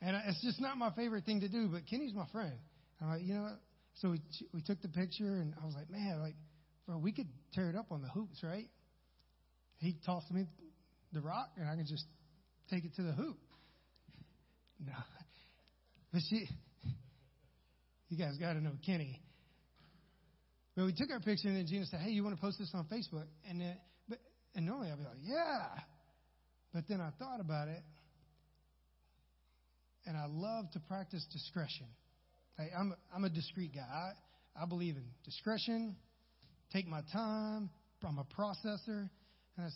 And 0.00 0.16
it's 0.26 0.42
just 0.42 0.60
not 0.60 0.76
my 0.76 0.90
favorite 0.90 1.24
thing 1.24 1.40
to 1.40 1.48
do, 1.48 1.68
but 1.68 1.82
Kenny's 1.88 2.14
my 2.14 2.26
friend. 2.32 2.52
I'm 3.00 3.08
like, 3.08 3.22
you 3.22 3.34
know? 3.34 3.48
So 3.94 4.10
we, 4.10 4.20
we 4.52 4.62
took 4.62 4.80
the 4.82 4.88
picture, 4.88 5.24
and 5.24 5.54
I 5.60 5.66
was 5.66 5.74
like, 5.74 5.90
man, 5.90 6.20
like, 6.20 6.34
bro, 6.86 6.98
we 6.98 7.12
could 7.12 7.28
tear 7.52 7.70
it 7.70 7.76
up 7.76 7.86
on 7.90 8.02
the 8.02 8.08
hoops, 8.08 8.42
right? 8.42 8.68
He 9.78 9.96
tossed 10.04 10.30
me 10.30 10.46
the 11.12 11.20
rock, 11.20 11.50
and 11.56 11.68
I 11.68 11.76
could 11.76 11.86
just 11.86 12.04
take 12.70 12.84
it 12.84 12.94
to 12.96 13.02
the 13.02 13.12
hoop. 13.12 13.38
No. 14.80 14.92
But 16.12 16.22
she, 16.30 16.48
you 18.08 18.16
guys 18.16 18.36
got 18.38 18.52
to 18.52 18.60
know 18.60 18.74
Kenny. 18.86 19.20
But 20.78 20.86
we 20.86 20.92
took 20.92 21.10
our 21.10 21.18
picture, 21.18 21.48
and 21.48 21.56
then 21.56 21.66
Gina 21.66 21.86
said, 21.86 21.98
"Hey, 21.98 22.10
you 22.10 22.22
want 22.22 22.36
to 22.36 22.40
post 22.40 22.60
this 22.60 22.70
on 22.72 22.84
Facebook?" 22.84 23.26
And 23.50 23.60
then, 23.60 23.76
but 24.08 24.20
and 24.54 24.64
normally 24.64 24.92
I'd 24.92 24.98
be 24.98 25.02
like, 25.02 25.18
"Yeah," 25.24 25.66
but 26.72 26.84
then 26.88 27.00
I 27.00 27.10
thought 27.18 27.40
about 27.40 27.66
it. 27.66 27.82
and 30.06 30.16
I 30.16 30.26
love 30.26 30.70
to 30.74 30.80
practice 30.80 31.26
discretion. 31.32 31.86
Hey, 32.56 32.70
I'm, 32.78 32.94
I'm 33.12 33.24
a 33.24 33.28
discreet 33.28 33.74
guy. 33.74 33.80
I, 33.82 34.62
I 34.62 34.66
believe 34.66 34.94
in 34.94 35.02
discretion, 35.24 35.96
take 36.72 36.86
my 36.86 37.00
time. 37.12 37.70
I'm 38.06 38.18
a 38.18 38.24
processor. 38.40 39.10
And 39.56 39.66
I, 39.66 39.68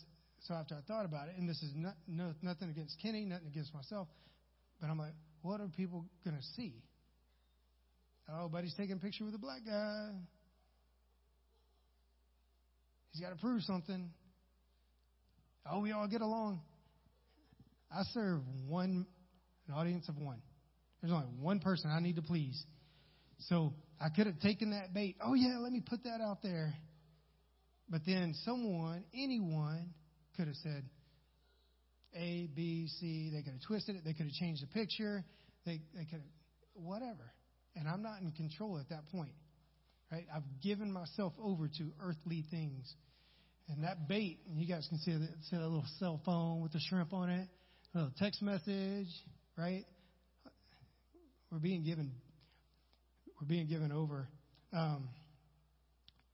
so 0.47 0.53
after 0.53 0.73
I 0.73 0.81
thought 0.87 1.05
about 1.05 1.27
it, 1.27 1.35
and 1.37 1.47
this 1.47 1.61
is 1.61 1.73
not, 1.75 1.95
no, 2.07 2.33
nothing 2.41 2.69
against 2.69 2.95
Kenny, 3.01 3.25
nothing 3.25 3.47
against 3.47 3.73
myself, 3.73 4.07
but 4.79 4.89
I'm 4.89 4.97
like, 4.97 5.13
what 5.41 5.59
are 5.59 5.67
people 5.67 6.05
going 6.23 6.37
to 6.37 6.43
see? 6.55 6.81
Oh, 8.33 8.47
buddy's 8.47 8.73
taking 8.75 8.95
a 8.95 8.99
picture 8.99 9.25
with 9.25 9.35
a 9.35 9.39
black 9.39 9.65
guy. 9.65 10.09
He's 13.13 13.21
got 13.21 13.29
to 13.29 13.35
prove 13.35 13.61
something. 13.61 14.09
Oh, 15.71 15.79
we 15.79 15.91
all 15.91 16.07
get 16.07 16.21
along. 16.21 16.61
I 17.91 18.03
serve 18.13 18.41
one, 18.67 19.05
an 19.67 19.73
audience 19.73 20.09
of 20.09 20.17
one. 20.17 20.41
There's 21.01 21.13
only 21.13 21.27
one 21.39 21.59
person 21.59 21.91
I 21.91 21.99
need 21.99 22.15
to 22.15 22.23
please. 22.23 22.61
So 23.47 23.73
I 24.01 24.09
could 24.09 24.25
have 24.25 24.39
taken 24.39 24.71
that 24.71 24.93
bait. 24.93 25.15
Oh, 25.23 25.35
yeah, 25.35 25.59
let 25.59 25.71
me 25.71 25.81
put 25.85 26.03
that 26.05 26.21
out 26.21 26.41
there. 26.41 26.73
But 27.87 28.01
then 28.05 28.33
someone, 28.45 29.03
anyone, 29.13 29.93
could 30.35 30.47
have 30.47 30.55
said 30.63 30.83
A, 32.15 32.49
B, 32.55 32.87
C. 32.99 33.29
They 33.31 33.43
could 33.43 33.53
have 33.53 33.61
twisted 33.67 33.95
it. 33.97 34.01
They 34.03 34.13
could 34.13 34.25
have 34.25 34.33
changed 34.33 34.63
the 34.63 34.67
picture. 34.67 35.23
They, 35.65 35.81
they 35.93 36.05
could 36.05 36.21
have, 36.21 36.21
whatever. 36.73 37.31
And 37.75 37.87
I'm 37.87 38.01
not 38.01 38.21
in 38.21 38.31
control 38.31 38.79
at 38.79 38.89
that 38.89 39.07
point. 39.11 39.33
Right? 40.13 40.27
I've 40.31 40.43
given 40.61 40.91
myself 40.91 41.33
over 41.43 41.67
to 41.67 41.91
earthly 41.99 42.45
things. 42.51 42.93
And 43.67 43.83
that 43.83 44.07
bait, 44.07 44.37
and 44.47 44.59
you 44.59 44.67
guys 44.67 44.85
can 44.87 44.99
see 44.99 45.11
that, 45.11 45.29
see 45.49 45.55
that 45.55 45.63
little 45.63 45.85
cell 45.97 46.21
phone 46.23 46.61
with 46.61 46.71
the 46.71 46.79
shrimp 46.87 47.13
on 47.13 47.31
it, 47.31 47.47
a 47.95 47.97
little 47.97 48.13
text 48.19 48.39
message, 48.43 49.07
right? 49.57 49.83
We're 51.51 51.57
being 51.57 51.83
given, 51.83 52.11
we're 53.41 53.47
being 53.47 53.65
given 53.65 53.91
over. 53.91 54.27
Um, 54.71 55.09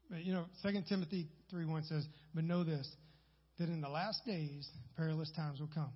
but 0.09 0.25
you 0.25 0.33
know, 0.33 0.43
Second 0.61 0.85
Timothy 0.89 1.29
three 1.49 1.65
one 1.65 1.83
says, 1.85 2.05
"But 2.35 2.43
know 2.43 2.65
this, 2.65 2.89
that 3.59 3.69
in 3.69 3.79
the 3.79 3.87
last 3.87 4.25
days 4.25 4.67
perilous 4.97 5.31
times 5.37 5.61
will 5.61 5.69
come." 5.73 5.91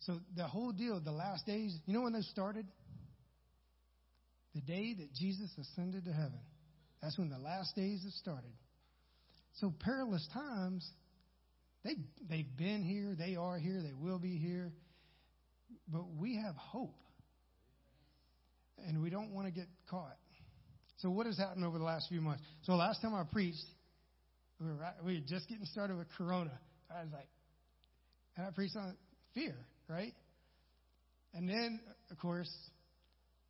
So 0.00 0.18
the 0.34 0.46
whole 0.46 0.72
deal, 0.72 0.98
the 0.98 1.12
last 1.12 1.44
days, 1.44 1.76
you 1.84 1.92
know 1.92 2.02
when 2.02 2.14
those 2.14 2.28
started? 2.30 2.66
The 4.54 4.62
day 4.62 4.94
that 4.94 5.12
Jesus 5.12 5.50
ascended 5.58 6.06
to 6.06 6.12
heaven. 6.12 6.40
That's 7.02 7.18
when 7.18 7.30
the 7.30 7.38
last 7.38 7.74
days 7.76 8.02
have 8.02 8.12
started. 8.12 8.52
So 9.60 9.72
perilous 9.80 10.26
times, 10.32 10.88
they 11.84 11.96
they've 12.28 12.56
been 12.56 12.82
here, 12.82 13.14
they 13.18 13.36
are 13.36 13.58
here, 13.58 13.80
they 13.82 13.92
will 13.92 14.18
be 14.18 14.36
here. 14.36 14.72
But 15.88 16.04
we 16.18 16.36
have 16.36 16.54
hope. 16.56 16.96
And 18.86 19.02
we 19.02 19.10
don't 19.10 19.32
want 19.32 19.46
to 19.46 19.52
get 19.52 19.66
caught. 19.90 20.16
So 20.98 21.10
what 21.10 21.26
has 21.26 21.38
happened 21.38 21.64
over 21.64 21.78
the 21.78 21.84
last 21.84 22.08
few 22.08 22.20
months? 22.20 22.42
So 22.62 22.74
last 22.74 23.02
time 23.02 23.14
I 23.14 23.24
preached, 23.24 23.64
we 24.60 24.66
were, 24.66 24.74
right, 24.74 24.94
we 25.04 25.14
were 25.14 25.26
just 25.26 25.48
getting 25.48 25.64
started 25.66 25.96
with 25.96 26.08
Corona. 26.16 26.58
I 26.90 27.02
was 27.02 27.12
like, 27.12 27.28
and 28.36 28.46
I 28.46 28.50
preached 28.50 28.76
on 28.76 28.96
fear, 29.34 29.54
right? 29.88 30.12
And 31.34 31.48
then, 31.48 31.80
of 32.10 32.18
course, 32.18 32.50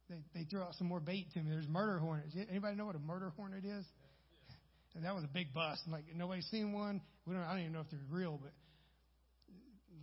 they, 0.09 0.23
they 0.35 0.45
threw 0.45 0.62
out 0.62 0.75
some 0.75 0.87
more 0.87 1.00
bait 1.00 1.27
to 1.35 1.41
me. 1.41 1.50
There's 1.50 1.69
murder 1.69 1.99
hornets. 1.99 2.35
Anybody 2.50 2.77
know 2.77 2.87
what 2.87 2.97
a 2.97 3.00
murder 3.00 3.33
hornet 3.37 3.65
is? 3.65 3.85
And 4.95 5.05
that 5.05 5.15
was 5.15 5.25
a 5.25 5.29
big 5.29 5.53
bust. 5.53 5.83
Like 5.91 6.05
nobody's 6.15 6.47
seen 6.47 6.73
one. 6.73 7.00
We 7.27 7.35
don't. 7.35 7.45
I 7.45 7.53
don't 7.53 7.61
even 7.61 7.73
know 7.73 7.81
if 7.81 7.91
they're 7.91 8.00
real, 8.11 8.41
but 8.43 8.53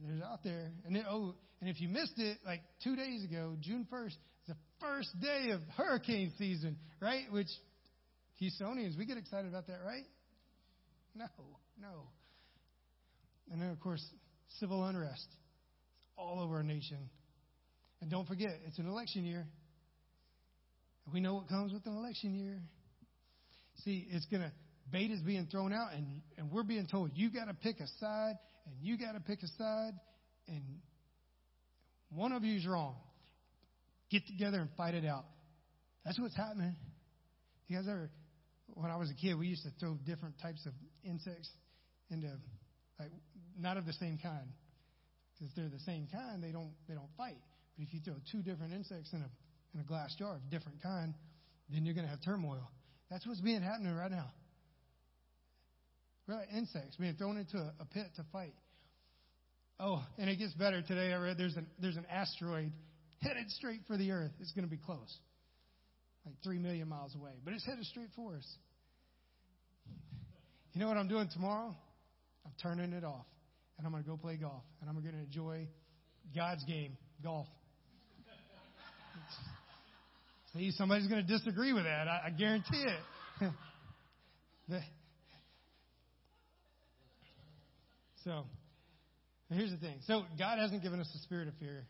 there's 0.05 0.21
out 0.21 0.43
there. 0.43 0.71
And 0.85 0.95
then, 0.95 1.05
oh, 1.09 1.35
and 1.59 1.69
if 1.69 1.81
you 1.81 1.89
missed 1.89 2.17
it, 2.17 2.37
like 2.45 2.61
two 2.83 2.95
days 2.95 3.23
ago, 3.23 3.55
June 3.59 3.87
1st, 3.91 4.07
is 4.07 4.17
the 4.47 4.55
first 4.79 5.09
day 5.21 5.51
of 5.51 5.61
hurricane 5.75 6.31
season, 6.37 6.77
right? 7.01 7.23
Which 7.31 7.47
Houstonians, 8.41 8.97
we 8.97 9.05
get 9.05 9.17
excited 9.17 9.47
about 9.47 9.67
that, 9.67 9.79
right? 9.85 10.05
No, 11.15 11.25
no. 11.81 12.03
And 13.51 13.61
then, 13.61 13.69
of 13.69 13.79
course, 13.79 14.05
civil 14.59 14.83
unrest 14.85 15.27
all 16.17 16.39
over 16.41 16.57
our 16.57 16.63
nation. 16.63 17.09
And 18.01 18.11
don't 18.11 18.27
forget, 18.27 18.51
it's 18.67 18.79
an 18.79 18.87
election 18.87 19.25
year. 19.25 19.47
We 21.13 21.19
know 21.19 21.35
what 21.35 21.47
comes 21.47 21.71
with 21.71 21.85
an 21.85 21.95
election 21.95 22.33
year. 22.35 22.61
See, 23.83 24.07
it's 24.09 24.25
going 24.25 24.43
to, 24.43 24.51
bait 24.91 25.11
is 25.11 25.21
being 25.21 25.47
thrown 25.51 25.73
out, 25.73 25.93
and, 25.93 26.21
and 26.37 26.51
we're 26.51 26.63
being 26.63 26.87
told, 26.87 27.11
you 27.13 27.29
got 27.29 27.45
to 27.45 27.53
pick 27.53 27.79
a 27.79 27.87
side, 27.99 28.35
and 28.65 28.75
you 28.81 28.97
got 28.97 29.13
to 29.13 29.19
pick 29.19 29.43
a 29.43 29.47
side, 29.57 29.93
and 30.47 30.63
one 32.09 32.31
of 32.31 32.43
you 32.43 32.57
is 32.57 32.65
wrong. 32.65 32.95
Get 34.09 34.25
together 34.27 34.59
and 34.59 34.69
fight 34.77 34.93
it 34.93 35.05
out. 35.05 35.25
That's 36.05 36.19
what's 36.19 36.35
happening. 36.35 36.75
You 37.67 37.77
guys 37.77 37.87
ever, 37.89 38.09
when 38.73 38.91
I 38.91 38.95
was 38.97 39.09
a 39.09 39.15
kid, 39.15 39.35
we 39.35 39.47
used 39.47 39.63
to 39.63 39.71
throw 39.79 39.95
different 40.05 40.35
types 40.41 40.65
of 40.65 40.73
insects 41.03 41.49
into, 42.09 42.27
like, 42.99 43.11
not 43.59 43.77
of 43.77 43.85
the 43.85 43.93
same 43.93 44.17
kind. 44.21 44.47
Because 45.33 45.53
they're 45.55 45.69
the 45.69 45.83
same 45.85 46.07
kind, 46.11 46.41
they 46.41 46.51
don't, 46.51 46.71
they 46.87 46.93
don't 46.93 47.09
fight. 47.17 47.37
But 47.77 47.83
if 47.83 47.93
you 47.93 47.99
throw 48.05 48.15
two 48.31 48.41
different 48.41 48.73
insects 48.73 49.11
in 49.11 49.19
a, 49.19 49.29
in 49.75 49.81
a 49.81 49.83
glass 49.83 50.15
jar 50.17 50.35
of 50.35 50.49
different 50.49 50.81
kind, 50.81 51.13
then 51.69 51.85
you're 51.85 51.93
going 51.93 52.05
to 52.05 52.09
have 52.09 52.23
turmoil. 52.23 52.71
That's 53.11 53.27
what's 53.27 53.41
being 53.41 53.61
happening 53.61 53.93
right 53.93 54.09
now. 54.09 54.31
Really, 56.27 56.45
insects 56.55 56.95
being 56.95 57.13
thrown 57.15 57.37
into 57.37 57.57
a, 57.57 57.73
a 57.79 57.85
pit 57.85 58.07
to 58.15 58.25
fight. 58.31 58.55
Oh, 59.79 60.03
and 60.17 60.29
it 60.29 60.37
gets 60.37 60.53
better 60.53 60.81
today. 60.81 61.13
I 61.13 61.17
read 61.17 61.37
there's 61.37 61.55
an 61.55 61.67
there's 61.79 61.97
an 61.97 62.05
asteroid 62.09 62.71
headed 63.21 63.51
straight 63.51 63.81
for 63.87 63.97
the 63.97 64.11
Earth. 64.11 64.31
It's 64.39 64.53
going 64.53 64.63
to 64.65 64.71
be 64.71 64.79
close, 64.83 65.13
like 66.25 66.35
three 66.43 66.57
million 66.57 66.87
miles 66.87 67.13
away, 67.13 67.33
but 67.43 67.53
it's 67.53 67.65
headed 67.65 67.85
straight 67.85 68.09
for 68.15 68.35
us. 68.37 68.47
You 70.73 70.81
know 70.81 70.87
what 70.87 70.97
I'm 70.97 71.07
doing 71.07 71.29
tomorrow? 71.31 71.75
I'm 72.45 72.51
turning 72.61 72.93
it 72.93 73.03
off, 73.03 73.25
and 73.77 73.85
I'm 73.85 73.91
going 73.91 74.03
to 74.03 74.09
go 74.09 74.17
play 74.17 74.37
golf, 74.37 74.63
and 74.81 74.89
I'm 74.89 74.99
going 75.01 75.13
to 75.13 75.21
enjoy 75.21 75.67
God's 76.33 76.63
game, 76.63 76.97
golf. 77.23 77.47
See, 80.55 80.71
somebody's 80.71 81.07
going 81.07 81.25
to 81.25 81.27
disagree 81.27 81.73
with 81.73 81.83
that. 81.83 82.07
I, 82.07 82.27
I 82.27 82.29
guarantee 82.29 82.85
it. 83.41 83.51
so, 88.23 88.45
here's 89.51 89.71
the 89.71 89.77
thing. 89.77 89.97
So, 90.07 90.23
God 90.39 90.57
hasn't 90.59 90.81
given 90.81 91.01
us 91.01 91.11
a 91.13 91.19
spirit 91.23 91.49
of 91.49 91.55
fear, 91.59 91.85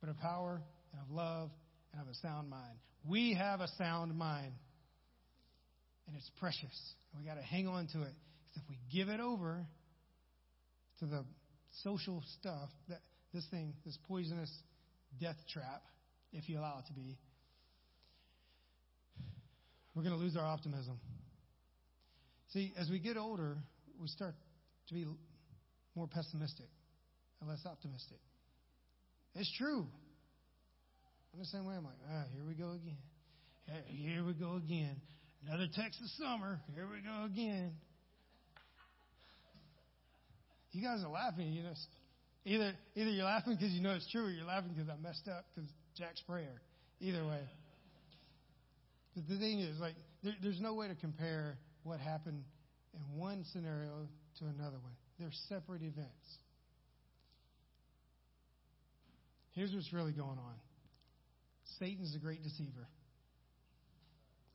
but 0.00 0.10
of 0.10 0.18
power 0.18 0.62
and 0.92 1.02
of 1.02 1.10
love 1.10 1.50
and 1.92 2.00
of 2.02 2.08
a 2.08 2.14
sound 2.22 2.48
mind. 2.48 2.78
We 3.04 3.34
have 3.34 3.60
a 3.60 3.68
sound 3.78 4.16
mind, 4.16 4.52
and 6.06 6.16
it's 6.16 6.30
precious. 6.38 6.94
And 7.12 7.20
we 7.20 7.28
got 7.28 7.34
to 7.34 7.42
hang 7.42 7.66
on 7.66 7.88
to 7.94 8.02
it. 8.02 8.14
Because 8.46 8.62
if 8.62 8.68
we 8.68 8.78
give 8.92 9.08
it 9.08 9.18
over 9.18 9.66
to 11.00 11.06
the 11.06 11.24
social 11.82 12.22
stuff, 12.38 12.70
that 12.88 13.00
this 13.32 13.44
thing, 13.50 13.74
this 13.84 13.98
poisonous 14.06 14.52
death 15.20 15.36
trap, 15.52 15.82
if 16.32 16.48
you 16.48 16.60
allow 16.60 16.78
it 16.78 16.86
to 16.86 16.92
be, 16.92 17.18
we're 19.94 20.02
going 20.02 20.14
to 20.14 20.20
lose 20.20 20.36
our 20.36 20.44
optimism. 20.44 20.98
See, 22.52 22.72
as 22.78 22.88
we 22.90 22.98
get 22.98 23.16
older, 23.16 23.56
we 24.00 24.08
start 24.08 24.34
to 24.88 24.94
be 24.94 25.06
more 25.94 26.06
pessimistic 26.06 26.66
and 27.40 27.48
less 27.48 27.64
optimistic. 27.66 28.18
It's 29.34 29.52
true. 29.56 29.86
I'm 31.32 31.40
the 31.40 31.46
same 31.46 31.64
way. 31.64 31.74
I'm 31.74 31.84
like, 31.84 31.94
ah, 32.10 32.24
here 32.32 32.44
we 32.46 32.54
go 32.54 32.70
again. 32.70 32.96
Here 33.86 34.24
we 34.24 34.34
go 34.34 34.56
again. 34.56 34.96
Another 35.46 35.66
Texas 35.74 36.12
summer. 36.18 36.60
Here 36.74 36.86
we 36.86 37.00
go 37.00 37.24
again. 37.24 37.72
You 40.72 40.82
guys 40.82 41.02
are 41.04 41.10
laughing. 41.10 41.52
You 41.52 41.62
know, 41.62 41.72
either 42.44 42.72
either 42.94 43.10
you're 43.10 43.24
laughing 43.24 43.54
because 43.54 43.72
you 43.72 43.82
know 43.82 43.94
it's 43.94 44.10
true, 44.10 44.26
or 44.26 44.30
you're 44.30 44.46
laughing 44.46 44.72
because 44.74 44.88
I 44.88 44.96
messed 45.00 45.28
up 45.28 45.44
because 45.54 45.70
Jack's 45.96 46.20
prayer. 46.22 46.60
Either 47.00 47.24
way. 47.26 47.40
But 49.14 49.28
the 49.28 49.38
thing 49.38 49.60
is, 49.60 49.78
like, 49.78 49.94
there, 50.22 50.34
there's 50.42 50.60
no 50.60 50.74
way 50.74 50.88
to 50.88 50.94
compare 50.94 51.58
what 51.82 52.00
happened 52.00 52.42
in 52.94 53.18
one 53.18 53.44
scenario 53.52 54.08
to 54.38 54.44
another 54.46 54.78
one. 54.78 54.92
They're 55.18 55.30
separate 55.48 55.82
events. 55.82 56.38
Here's 59.52 59.72
what's 59.72 59.92
really 59.92 60.12
going 60.12 60.38
on 60.38 60.54
Satan's 61.78 62.14
a 62.14 62.18
great 62.18 62.42
deceiver. 62.42 62.88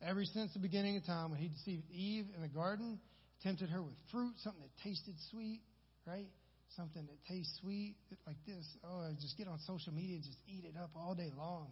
Ever 0.02 0.24
since 0.24 0.52
the 0.52 0.60
beginning 0.60 0.96
of 0.96 1.04
time, 1.04 1.30
when 1.30 1.40
he 1.40 1.48
deceived 1.48 1.82
Eve 1.90 2.26
in 2.34 2.40
the 2.40 2.48
garden, 2.48 2.98
tempted 3.42 3.68
her 3.70 3.82
with 3.82 3.94
fruit, 4.10 4.32
something 4.42 4.62
that 4.62 4.82
tasted 4.82 5.14
sweet, 5.30 5.60
right? 6.06 6.28
Something 6.76 7.06
that 7.06 7.34
tastes 7.34 7.58
sweet, 7.60 7.96
like 8.26 8.36
this. 8.46 8.66
Oh, 8.84 9.10
just 9.20 9.36
get 9.36 9.48
on 9.48 9.58
social 9.66 9.92
media 9.92 10.16
and 10.16 10.24
just 10.24 10.38
eat 10.48 10.64
it 10.64 10.74
up 10.80 10.90
all 10.96 11.14
day 11.14 11.30
long. 11.36 11.68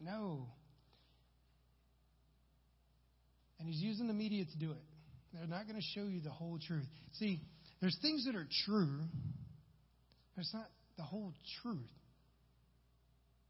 No. 0.00 0.48
And 3.62 3.72
he's 3.72 3.80
using 3.80 4.08
the 4.08 4.12
media 4.12 4.44
to 4.44 4.58
do 4.58 4.72
it. 4.72 4.82
They're 5.32 5.46
not 5.46 5.68
going 5.68 5.78
to 5.78 5.86
show 5.94 6.04
you 6.04 6.20
the 6.20 6.30
whole 6.30 6.58
truth. 6.66 6.84
See, 7.12 7.40
there's 7.80 7.96
things 8.02 8.26
that 8.26 8.34
are 8.34 8.48
true, 8.66 8.98
but 10.34 10.40
it's 10.40 10.52
not 10.52 10.66
the 10.96 11.04
whole 11.04 11.32
truth. 11.62 11.78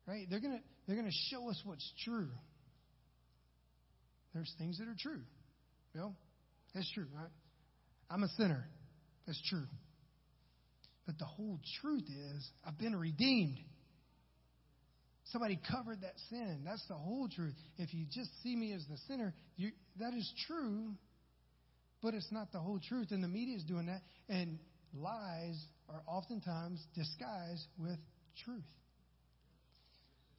right? 0.06 0.26
They're 0.28 0.40
gonna 0.40 0.60
they're 0.86 0.96
gonna 0.96 1.08
show 1.30 1.48
us 1.48 1.58
what's 1.64 1.90
true. 2.04 2.28
There's 4.34 4.54
things 4.58 4.78
that 4.78 4.86
are 4.86 4.96
true. 5.00 5.22
You 5.94 6.00
know? 6.00 6.14
That's 6.74 6.90
true, 6.92 7.06
right? 7.14 7.30
I'm 8.10 8.22
a 8.22 8.28
sinner. 8.36 8.66
That's 9.26 9.40
true. 9.48 9.64
But 11.06 11.18
the 11.18 11.24
whole 11.24 11.58
truth 11.80 12.04
is, 12.04 12.50
I've 12.66 12.78
been 12.78 12.94
redeemed. 12.94 13.58
Somebody 15.32 15.58
covered 15.70 16.02
that 16.02 16.12
sin. 16.28 16.60
That's 16.62 16.86
the 16.88 16.94
whole 16.94 17.26
truth. 17.26 17.54
If 17.78 17.94
you 17.94 18.04
just 18.10 18.30
see 18.42 18.54
me 18.54 18.74
as 18.74 18.84
the 18.86 18.98
sinner, 19.08 19.32
you, 19.56 19.70
that 19.98 20.12
is 20.12 20.30
true, 20.46 20.90
but 22.02 22.12
it's 22.12 22.30
not 22.30 22.52
the 22.52 22.60
whole 22.60 22.78
truth. 22.78 23.08
And 23.12 23.24
the 23.24 23.28
media 23.28 23.56
is 23.56 23.64
doing 23.64 23.86
that. 23.86 24.02
And 24.28 24.58
lies 24.94 25.58
are 25.88 26.02
oftentimes 26.06 26.84
disguised 26.94 27.66
with 27.78 27.98
truth. 28.44 28.62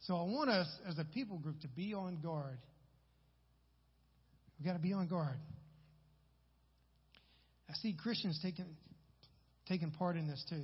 So 0.02 0.14
I 0.14 0.22
want 0.22 0.50
us 0.50 0.68
as 0.88 0.96
a 0.98 1.04
people 1.04 1.38
group 1.38 1.60
to 1.62 1.68
be 1.68 1.92
on 1.92 2.20
guard. 2.22 2.58
We've 4.58 4.66
got 4.66 4.74
to 4.74 4.82
be 4.82 4.92
on 4.92 5.08
guard. 5.08 5.38
I 7.68 7.72
see 7.82 7.96
Christians 8.00 8.38
taking, 8.42 8.76
taking 9.66 9.90
part 9.90 10.16
in 10.16 10.28
this 10.28 10.44
too. 10.48 10.62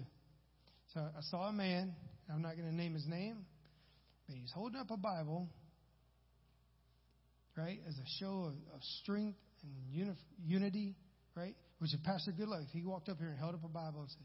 So 0.95 1.01
I 1.01 1.21
saw 1.31 1.49
a 1.49 1.53
man, 1.53 1.95
I'm 2.33 2.43
not 2.43 2.57
going 2.57 2.69
to 2.69 2.75
name 2.75 2.95
his 2.95 3.07
name, 3.09 3.47
but 4.31 4.39
he's 4.39 4.53
holding 4.53 4.79
up 4.79 4.93
a 4.93 4.97
Bible, 4.97 5.49
right, 7.57 7.81
as 7.89 7.95
a 7.95 8.07
show 8.21 8.45
of, 8.45 8.53
of 8.73 8.81
strength 9.03 9.41
and 9.65 9.73
uni- 9.91 10.15
unity, 10.47 10.95
right? 11.35 11.57
Which 11.81 11.93
is 11.93 11.99
Pastor 12.05 12.31
Goodluck. 12.31 12.69
He 12.71 12.85
walked 12.85 13.09
up 13.09 13.19
here 13.19 13.31
and 13.31 13.39
held 13.39 13.55
up 13.55 13.65
a 13.65 13.69
Bible 13.69 14.03
and 14.03 14.09
said, 14.09 14.23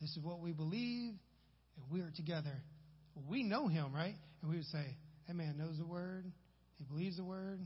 This 0.00 0.10
is 0.10 0.22
what 0.22 0.38
we 0.38 0.52
believe, 0.52 1.14
and 1.76 1.84
we 1.90 2.00
are 2.00 2.12
together. 2.14 2.62
We 3.28 3.42
know 3.42 3.66
him, 3.66 3.92
right? 3.92 4.14
And 4.40 4.50
we 4.50 4.58
would 4.58 4.66
say, 4.66 4.96
That 5.26 5.34
man 5.34 5.58
knows 5.58 5.78
the 5.78 5.86
word, 5.86 6.30
he 6.78 6.84
believes 6.84 7.16
the 7.16 7.24
word, 7.24 7.58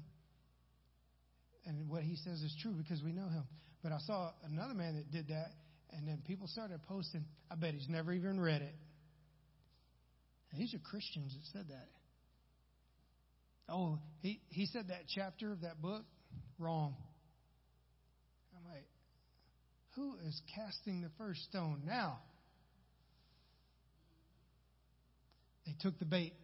and 1.66 1.86
what 1.90 2.02
he 2.02 2.16
says 2.16 2.40
is 2.40 2.56
true 2.62 2.72
because 2.72 3.02
we 3.02 3.12
know 3.12 3.28
him. 3.28 3.44
But 3.82 3.92
I 3.92 3.98
saw 4.06 4.30
another 4.46 4.72
man 4.72 4.96
that 4.96 5.12
did 5.12 5.28
that, 5.28 5.50
and 5.92 6.08
then 6.08 6.22
people 6.26 6.46
started 6.46 6.82
posting, 6.88 7.26
I 7.50 7.56
bet 7.56 7.74
he's 7.74 7.90
never 7.90 8.14
even 8.14 8.40
read 8.40 8.62
it. 8.62 8.74
These 10.56 10.74
are 10.74 10.78
Christians 10.78 11.34
that 11.34 11.58
said 11.58 11.68
that. 11.68 11.88
Oh, 13.68 13.98
he, 14.20 14.40
he 14.48 14.66
said 14.66 14.88
that 14.88 15.02
chapter 15.14 15.52
of 15.52 15.62
that 15.62 15.80
book 15.80 16.04
wrong. 16.58 16.94
I'm 18.56 18.72
like, 18.72 18.86
who 19.96 20.16
is 20.26 20.40
casting 20.54 21.00
the 21.00 21.10
first 21.18 21.42
stone 21.44 21.82
now? 21.86 22.18
They 25.66 25.74
took 25.80 25.98
the 25.98 26.04
bait. 26.04 26.34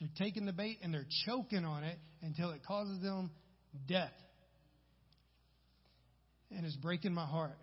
They're 0.00 0.08
taking 0.16 0.46
the 0.46 0.52
bait 0.52 0.78
and 0.82 0.94
they're 0.94 1.06
choking 1.26 1.64
on 1.64 1.84
it 1.84 1.98
until 2.22 2.50
it 2.50 2.62
causes 2.66 3.02
them 3.02 3.30
death. 3.86 4.12
And 6.50 6.64
it's 6.64 6.76
breaking 6.76 7.12
my 7.12 7.26
heart 7.26 7.58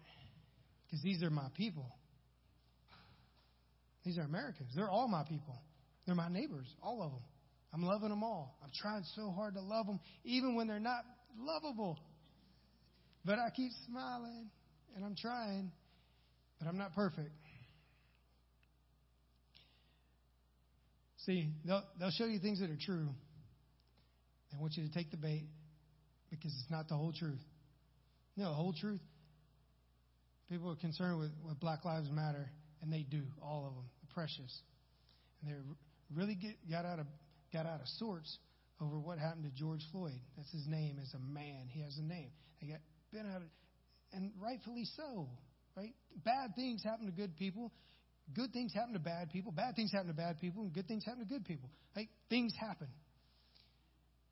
because 0.85 1.01
these 1.01 1.23
are 1.23 1.31
my 1.31 1.47
people. 1.55 1.87
These 4.05 4.17
are 4.19 4.21
Americans. 4.21 4.69
They're 4.75 4.89
all 4.89 5.07
my 5.07 5.23
people. 5.23 5.59
They're 6.05 6.15
my 6.15 6.29
neighbors, 6.29 6.67
all 6.81 7.01
of 7.01 7.11
them. 7.11 7.21
I'm 7.73 7.83
loving 7.83 8.09
them 8.09 8.23
all. 8.23 8.57
I'm 8.63 8.69
trying 8.79 9.03
so 9.15 9.31
hard 9.31 9.55
to 9.55 9.61
love 9.61 9.87
them, 9.87 9.99
even 10.23 10.55
when 10.55 10.67
they're 10.67 10.79
not 10.79 11.03
lovable. 11.37 11.99
But 13.25 13.39
I 13.39 13.49
keep 13.49 13.71
smiling 13.89 14.49
and 14.95 15.03
I'm 15.03 15.15
trying, 15.15 15.71
but 16.59 16.67
I'm 16.67 16.77
not 16.77 16.93
perfect. 16.93 17.31
See, 21.25 21.49
they'll, 21.65 21.83
they'll 21.99 22.11
show 22.11 22.25
you 22.25 22.39
things 22.39 22.59
that 22.59 22.69
are 22.69 22.77
true. 22.79 23.09
They 24.51 24.57
want 24.59 24.77
you 24.77 24.87
to 24.87 24.93
take 24.93 25.09
the 25.09 25.17
bait 25.17 25.47
because 26.29 26.53
it's 26.53 26.69
not 26.69 26.87
the 26.87 26.95
whole 26.95 27.11
truth. 27.11 27.41
No, 28.37 28.49
the 28.49 28.53
whole 28.53 28.73
truth. 28.79 29.01
People 30.49 30.71
are 30.71 30.75
concerned 30.75 31.19
with, 31.19 31.31
with 31.43 31.59
Black 31.59 31.83
Lives 31.83 32.09
Matter, 32.11 32.51
and 32.81 32.93
they 32.93 33.01
do, 33.09 33.23
all 33.41 33.65
of 33.67 33.73
them. 33.73 33.85
Precious. 34.15 34.61
And 35.41 35.51
they 35.51 35.55
really 36.15 36.35
get, 36.35 36.55
got 36.69 36.85
out 36.85 36.99
of 36.99 37.05
got 37.53 37.65
out 37.65 37.81
of 37.81 37.87
sorts 37.99 38.37
over 38.81 38.99
what 38.99 39.19
happened 39.19 39.43
to 39.43 39.51
George 39.51 39.81
Floyd. 39.91 40.19
That's 40.35 40.51
his 40.51 40.65
name 40.67 40.97
as 41.01 41.13
a 41.13 41.19
man. 41.19 41.67
He 41.69 41.81
has 41.81 41.97
a 41.97 42.03
name. 42.03 42.31
They 42.61 42.67
got 42.67 42.79
bent 43.13 43.27
out 43.27 43.41
of, 43.41 43.47
and 44.13 44.31
rightfully 44.41 44.85
so, 44.97 45.29
right? 45.75 45.93
Bad 46.23 46.55
things 46.55 46.81
happen 46.83 47.05
to 47.05 47.11
good 47.11 47.35
people. 47.37 47.71
Good 48.33 48.53
things 48.53 48.73
happen 48.73 48.93
to 48.93 48.99
bad 48.99 49.29
people. 49.29 49.51
Bad 49.51 49.75
things 49.75 49.91
happen 49.91 50.07
to 50.07 50.13
bad 50.13 50.39
people, 50.39 50.63
and 50.63 50.73
good 50.73 50.87
things 50.87 51.03
happen 51.05 51.19
to 51.19 51.29
good 51.29 51.45
people. 51.45 51.69
Like 51.95 52.09
things 52.29 52.53
happen, 52.59 52.87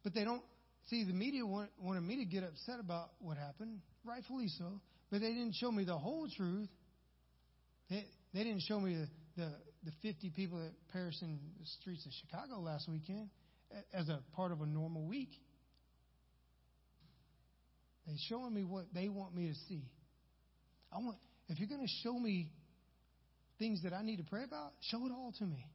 but 0.04 0.14
they 0.14 0.24
don't 0.24 0.42
see. 0.88 1.04
The 1.04 1.14
media 1.14 1.46
want, 1.46 1.70
wanted 1.80 2.02
me 2.02 2.18
to 2.18 2.26
get 2.26 2.44
upset 2.44 2.80
about 2.80 3.12
what 3.20 3.38
happened, 3.38 3.80
rightfully 4.04 4.48
so, 4.48 4.82
but 5.12 5.22
they 5.22 5.30
didn't 5.30 5.56
show 5.56 5.72
me 5.72 5.84
the 5.84 5.98
whole 5.98 6.28
truth. 6.36 6.70
They, 7.90 8.06
they 8.34 8.44
didn't 8.44 8.64
show 8.68 8.80
me 8.80 8.96
the, 8.96 9.08
the, 9.38 9.52
the 9.84 9.92
50 10.02 10.30
people 10.32 10.60
that 10.60 10.72
perished 10.92 11.22
in 11.22 11.40
the 11.60 11.66
streets 11.80 12.06
of 12.06 12.12
Chicago 12.22 12.60
last 12.60 12.88
weekend 12.90 13.30
as 13.94 14.10
a 14.10 14.20
part 14.36 14.52
of 14.52 14.62
a 14.62 14.66
normal 14.66 15.06
week. 15.06 15.32
They're 18.06 18.16
showing 18.30 18.54
me 18.54 18.64
what 18.64 18.86
they 18.94 19.10
want 19.10 19.36
me 19.36 19.48
to 19.48 19.56
see. 19.68 19.84
I 20.92 20.98
want 20.98 21.18
if 21.50 21.60
you're 21.60 21.70
going 21.70 21.82
to 21.82 21.94
show 22.04 22.18
me 22.18 22.50
things 23.60 23.84
that 23.84 23.94
I 23.94 24.02
need 24.02 24.18
to 24.18 24.24
pray 24.24 24.44
about, 24.44 24.72
show 24.82 25.06
it 25.06 25.12
all 25.12 25.34
to 25.40 25.46
me. 25.46 25.66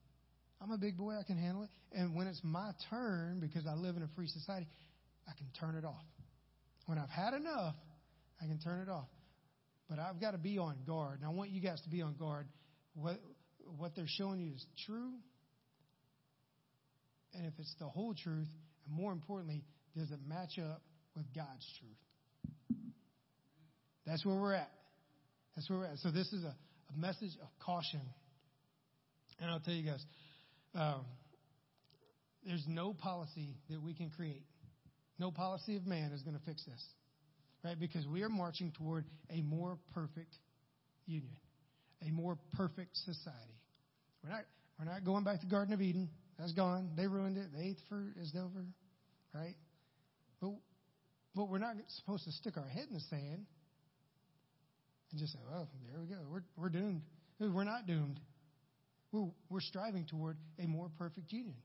I'm 0.60 0.70
a 0.70 0.78
big 0.78 0.96
boy, 0.96 1.14
I 1.18 1.22
can 1.22 1.38
handle 1.38 1.62
it. 1.62 1.70
And 1.92 2.14
when 2.14 2.26
it's 2.26 2.40
my 2.42 2.72
turn, 2.90 3.38
because 3.40 3.66
I 3.66 3.74
live 3.74 3.96
in 3.96 4.02
a 4.02 4.08
free 4.16 4.26
society, 4.26 4.66
I 5.26 5.32
can 5.36 5.46
turn 5.60 5.76
it 5.76 5.84
off. 5.84 6.04
When 6.86 6.98
I've 6.98 7.10
had 7.10 7.34
enough, 7.34 7.74
I 8.42 8.46
can 8.46 8.58
turn 8.58 8.80
it 8.80 8.90
off. 8.90 9.08
But 9.88 9.98
I've 9.98 10.20
got 10.20 10.32
to 10.32 10.38
be 10.38 10.58
on 10.58 10.76
guard. 10.86 11.20
And 11.20 11.28
I 11.28 11.32
want 11.32 11.50
you 11.50 11.60
guys 11.60 11.80
to 11.82 11.88
be 11.88 12.02
on 12.02 12.14
guard. 12.14 12.46
What, 13.76 13.94
they're 13.94 14.06
showing 14.06 14.40
you 14.40 14.52
is 14.54 14.64
true. 14.86 15.12
And 17.34 17.46
if 17.46 17.52
it's 17.58 17.74
the 17.78 17.86
whole 17.86 18.14
truth, 18.14 18.48
and 18.86 18.94
more 18.94 19.12
importantly, 19.12 19.62
does 19.96 20.10
it 20.10 20.18
match 20.26 20.58
up 20.58 20.82
with 21.14 21.26
God's 21.34 21.66
truth? 21.78 22.78
That's 24.06 24.24
where 24.24 24.36
we're 24.36 24.54
at. 24.54 24.70
That's 25.54 25.68
where 25.68 25.80
we're 25.80 25.86
at. 25.86 25.98
So 25.98 26.10
this 26.10 26.32
is 26.32 26.44
a, 26.44 26.54
a 26.94 26.98
message 26.98 27.32
of 27.42 27.48
caution. 27.64 28.00
And 29.40 29.50
I'll 29.50 29.60
tell 29.60 29.74
you 29.74 29.90
guys, 29.90 30.04
um, 30.74 31.04
there's 32.46 32.64
no 32.66 32.94
policy 32.94 33.56
that 33.68 33.82
we 33.82 33.94
can 33.94 34.10
create. 34.10 34.44
No 35.18 35.30
policy 35.30 35.76
of 35.76 35.86
man 35.86 36.12
is 36.12 36.22
going 36.22 36.38
to 36.38 36.44
fix 36.44 36.64
this 36.64 36.82
right? 37.64 37.78
Because 37.78 38.06
we 38.06 38.22
are 38.22 38.28
marching 38.28 38.72
toward 38.72 39.04
a 39.30 39.40
more 39.42 39.78
perfect 39.94 40.34
union, 41.06 41.36
a 42.06 42.10
more 42.10 42.38
perfect 42.56 42.96
society. 42.96 43.60
We're 44.22 44.30
not, 44.30 44.42
we're 44.78 44.84
not 44.86 45.04
going 45.04 45.24
back 45.24 45.40
to 45.40 45.46
the 45.46 45.50
Garden 45.50 45.74
of 45.74 45.80
Eden. 45.80 46.08
That's 46.38 46.52
gone. 46.52 46.90
They 46.96 47.06
ruined 47.06 47.36
it. 47.36 47.52
The 47.52 47.62
eighth 47.62 47.80
fruit 47.88 48.14
is 48.20 48.32
over, 48.36 48.64
right? 49.34 49.56
But, 50.40 50.52
but 51.34 51.48
we're 51.48 51.58
not 51.58 51.74
supposed 51.88 52.24
to 52.24 52.32
stick 52.32 52.56
our 52.56 52.68
head 52.68 52.86
in 52.88 52.94
the 52.94 53.02
sand 53.10 53.46
and 55.10 55.20
just 55.20 55.32
say, 55.32 55.38
well, 55.50 55.68
there 55.90 56.00
we 56.00 56.06
go. 56.06 56.20
We're, 56.30 56.42
we're 56.56 56.68
doomed. 56.68 57.02
We're 57.40 57.64
not 57.64 57.86
doomed. 57.86 58.20
We're, 59.12 59.28
we're 59.48 59.60
striving 59.60 60.06
toward 60.06 60.36
a 60.62 60.66
more 60.66 60.90
perfect 60.98 61.32
union. 61.32 61.56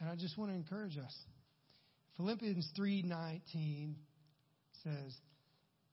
And 0.00 0.08
I 0.08 0.16
just 0.16 0.38
want 0.38 0.50
to 0.50 0.56
encourage 0.56 0.96
us. 0.96 1.14
Philippians 2.16 2.68
3:19 2.78 3.94
says, 4.82 5.14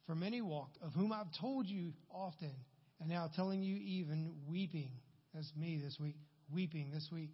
For 0.05 0.15
many 0.15 0.41
walk, 0.41 0.69
of 0.81 0.93
whom 0.93 1.11
I've 1.11 1.31
told 1.39 1.67
you 1.67 1.93
often, 2.09 2.53
and 2.99 3.09
now 3.09 3.29
telling 3.35 3.61
you 3.61 3.75
even 3.75 4.33
weeping. 4.47 4.91
That's 5.33 5.51
me 5.55 5.81
this 5.83 5.97
week, 5.99 6.15
weeping 6.51 6.91
this 6.91 7.09
week. 7.11 7.33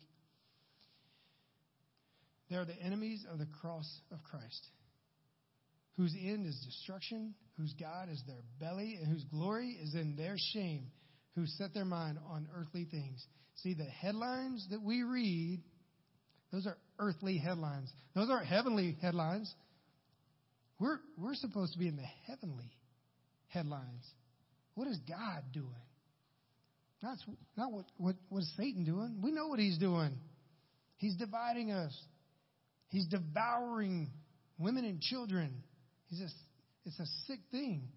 They 2.49 2.55
are 2.57 2.65
the 2.65 2.79
enemies 2.81 3.25
of 3.31 3.39
the 3.39 3.47
cross 3.61 3.87
of 4.11 4.21
Christ, 4.23 4.67
whose 5.95 6.13
end 6.19 6.45
is 6.45 6.59
destruction, 6.65 7.33
whose 7.57 7.73
God 7.79 8.09
is 8.09 8.21
their 8.27 8.41
belly, 8.59 8.97
and 9.01 9.11
whose 9.11 9.23
glory 9.25 9.77
is 9.81 9.95
in 9.95 10.15
their 10.17 10.35
shame, 10.53 10.87
who 11.35 11.45
set 11.45 11.73
their 11.73 11.85
mind 11.85 12.17
on 12.29 12.47
earthly 12.55 12.85
things. 12.85 13.25
See, 13.55 13.73
the 13.73 13.85
headlines 13.85 14.67
that 14.71 14.81
we 14.81 15.03
read, 15.03 15.61
those 16.51 16.67
are 16.67 16.77
earthly 16.99 17.37
headlines. 17.37 17.89
Those 18.15 18.29
aren't 18.29 18.47
heavenly 18.47 18.97
headlines. 19.01 19.53
We're, 20.79 20.99
we're 21.17 21.35
supposed 21.35 21.73
to 21.73 21.79
be 21.79 21.87
in 21.87 21.95
the 21.95 22.09
heavenly 22.27 22.71
headlines. 23.47 24.03
What 24.75 24.87
is 24.87 24.97
God 25.07 25.43
doing? 25.51 25.67
Not, 27.03 27.17
not 27.57 27.71
what, 27.71 27.85
what, 27.97 28.15
what 28.29 28.39
is 28.39 28.51
Satan 28.57 28.83
doing. 28.83 29.17
We 29.21 29.31
know 29.31 29.47
what 29.47 29.59
he's 29.59 29.77
doing. 29.77 30.17
He's 30.97 31.15
dividing 31.15 31.71
us. 31.71 31.97
He's 32.89 33.07
devouring 33.07 34.11
women 34.59 34.85
and 34.85 35.01
children. 35.01 35.63
He's 36.09 36.19
just, 36.19 36.35
it's 36.85 36.99
a 36.99 37.07
sick 37.27 37.39
thing. 37.51 37.87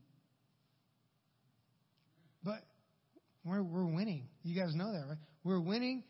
But 2.42 2.60
we're, 3.44 3.62
we're 3.62 3.86
winning. 3.86 4.28
You 4.42 4.58
guys 4.58 4.74
know 4.74 4.92
that, 4.92 5.06
right? 5.06 5.18
We're 5.42 5.60
winning. 5.60 6.04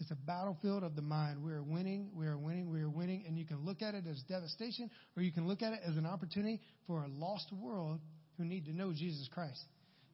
It's 0.00 0.10
a 0.10 0.16
battlefield 0.16 0.82
of 0.82 0.96
the 0.96 1.02
mind. 1.02 1.44
We 1.44 1.52
are 1.52 1.62
winning, 1.62 2.10
we 2.14 2.26
are 2.26 2.36
winning, 2.36 2.70
we 2.70 2.80
are 2.80 2.90
winning, 2.90 3.24
and 3.26 3.38
you 3.38 3.44
can 3.44 3.64
look 3.64 3.82
at 3.82 3.94
it 3.94 4.04
as 4.10 4.20
devastation, 4.28 4.90
or 5.16 5.22
you 5.22 5.30
can 5.30 5.46
look 5.46 5.62
at 5.62 5.74
it 5.74 5.80
as 5.86 5.96
an 5.96 6.06
opportunity 6.06 6.60
for 6.86 7.04
a 7.04 7.08
lost 7.08 7.52
world 7.52 8.00
who 8.36 8.44
need 8.44 8.64
to 8.64 8.72
know 8.72 8.92
Jesus 8.92 9.28
Christ. 9.32 9.62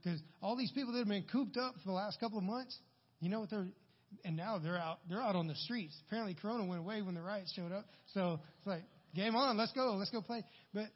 Because 0.02 0.20
all 0.42 0.56
these 0.56 0.70
people 0.72 0.92
that 0.92 1.00
have 1.00 1.08
been 1.08 1.26
cooped 1.30 1.56
up 1.56 1.74
for 1.82 1.88
the 1.88 1.92
last 1.92 2.20
couple 2.20 2.38
of 2.38 2.44
months, 2.44 2.76
you 3.20 3.28
know 3.28 3.40
what 3.40 3.50
they're 3.50 3.66
and 4.24 4.36
now 4.36 4.58
they're 4.58 4.78
out 4.78 5.00
they're 5.08 5.20
out 5.20 5.36
on 5.36 5.46
the 5.46 5.54
streets. 5.54 5.94
Apparently 6.06 6.34
Corona 6.34 6.64
went 6.64 6.80
away 6.80 7.02
when 7.02 7.14
the 7.14 7.22
riots 7.22 7.52
showed 7.54 7.72
up. 7.72 7.86
So 8.14 8.40
it's 8.58 8.66
like, 8.66 8.82
game 9.14 9.36
on, 9.36 9.56
let's 9.56 9.72
go, 9.72 9.94
let's 9.96 10.10
go 10.10 10.22
play. 10.22 10.44
But 10.72 10.86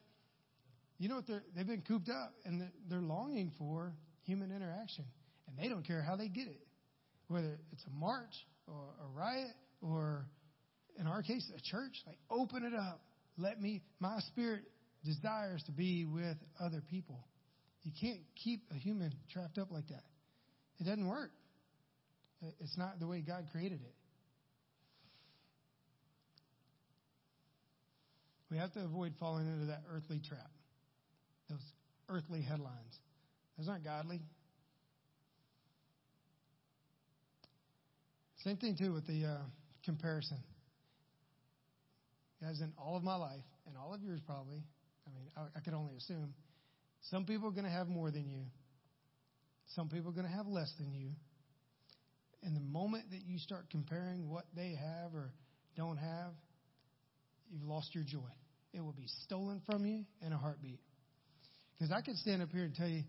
you 0.99 1.09
know 1.09 1.17
what 1.17 1.27
they're 1.27 1.43
they've 1.55 1.67
been 1.67 1.83
cooped 1.83 2.09
up 2.09 2.33
and 2.45 2.69
they're 2.89 3.01
longing 3.01 3.53
for 3.59 3.93
human 4.25 4.55
interaction. 4.55 5.05
And 5.49 5.59
they 5.59 5.69
don't 5.69 5.87
care 5.87 6.03
how 6.03 6.17
they 6.17 6.29
get 6.29 6.47
it. 6.47 6.61
Whether 7.29 7.59
it's 7.73 7.85
a 7.87 7.91
march 7.91 8.35
or 8.67 8.85
a 9.05 9.19
riot 9.19 9.55
or 9.81 10.27
in 10.99 11.07
our 11.07 11.23
case 11.23 11.51
a 11.57 11.61
church, 11.61 12.03
like 12.07 12.19
open 12.31 12.65
it 12.65 12.75
up. 12.75 13.01
Let 13.37 13.61
me 13.61 13.83
my 13.99 14.21
spirit 14.29 14.63
desires 15.05 15.63
to 15.67 15.73
be 15.73 16.05
with 16.05 16.37
other 16.61 16.83
people. 16.89 17.27
You 17.85 17.93
can't 18.01 18.21
keep 18.43 18.63
a 18.71 18.75
human 18.75 19.13
trapped 19.33 19.59
up 19.59 19.71
like 19.71 19.89
that. 19.89 20.05
It 20.79 20.85
doesn't 20.85 21.07
work. 21.07 21.31
It's 22.61 22.77
not 22.77 22.99
the 22.99 23.07
way 23.07 23.21
God 23.21 23.47
created 23.53 23.81
it. 23.83 23.95
We 28.51 28.59
have 28.59 28.73
to 28.73 28.81
avoid 28.81 29.15
falling 29.19 29.47
into 29.47 29.67
that 29.67 29.83
earthly 29.91 30.21
trap, 30.21 30.51
those 31.49 31.63
earthly 32.09 32.43
headlines. 32.43 32.99
Those 33.57 33.69
aren't 33.69 33.85
godly. 33.85 34.21
Same 38.45 38.57
thing, 38.57 38.77
too, 38.77 38.93
with 38.93 39.07
the 39.07 39.25
uh, 39.25 39.39
comparison. 39.85 40.39
As 42.47 42.61
in 42.61 42.73
all 42.77 42.97
of 42.97 43.05
my 43.05 43.15
life, 43.15 43.45
and 43.67 43.77
all 43.77 43.95
of 43.95 44.03
yours 44.03 44.21
probably, 44.27 44.63
I 45.07 45.11
mean, 45.15 45.31
I, 45.37 45.43
I 45.57 45.61
could 45.61 45.75
only 45.75 45.95
assume, 45.97 46.35
some 47.11 47.25
people 47.25 47.49
are 47.49 47.53
going 47.53 47.65
to 47.65 47.71
have 47.71 47.89
more 47.89 48.11
than 48.11 48.29
you. 48.29 48.45
Some 49.75 49.89
people 49.89 50.11
are 50.11 50.15
going 50.15 50.27
to 50.27 50.33
have 50.33 50.47
less 50.47 50.73
than 50.79 50.93
you. 50.93 51.11
And 52.43 52.57
the 52.57 52.61
moment 52.61 53.11
that 53.11 53.21
you 53.27 53.39
start 53.39 53.67
comparing 53.71 54.29
what 54.29 54.45
they 54.55 54.75
have 54.75 55.15
or 55.15 55.33
don't 55.77 55.97
have, 55.97 56.33
you've 57.51 57.65
lost 57.65 57.95
your 57.95 58.05
joy. 58.05 58.31
It 58.73 58.81
will 58.81 58.93
be 58.93 59.07
stolen 59.25 59.61
from 59.67 59.87
you 59.87 60.05
in 60.25 60.33
a 60.33 60.39
heartbeat. 60.39 60.81
Because 61.79 61.93
I 61.93 62.01
could 62.01 62.17
stand 62.17 62.43
up 62.43 62.51
here 62.51 62.65
and 62.65 62.75
tell 62.75 62.89
you, 62.89 63.03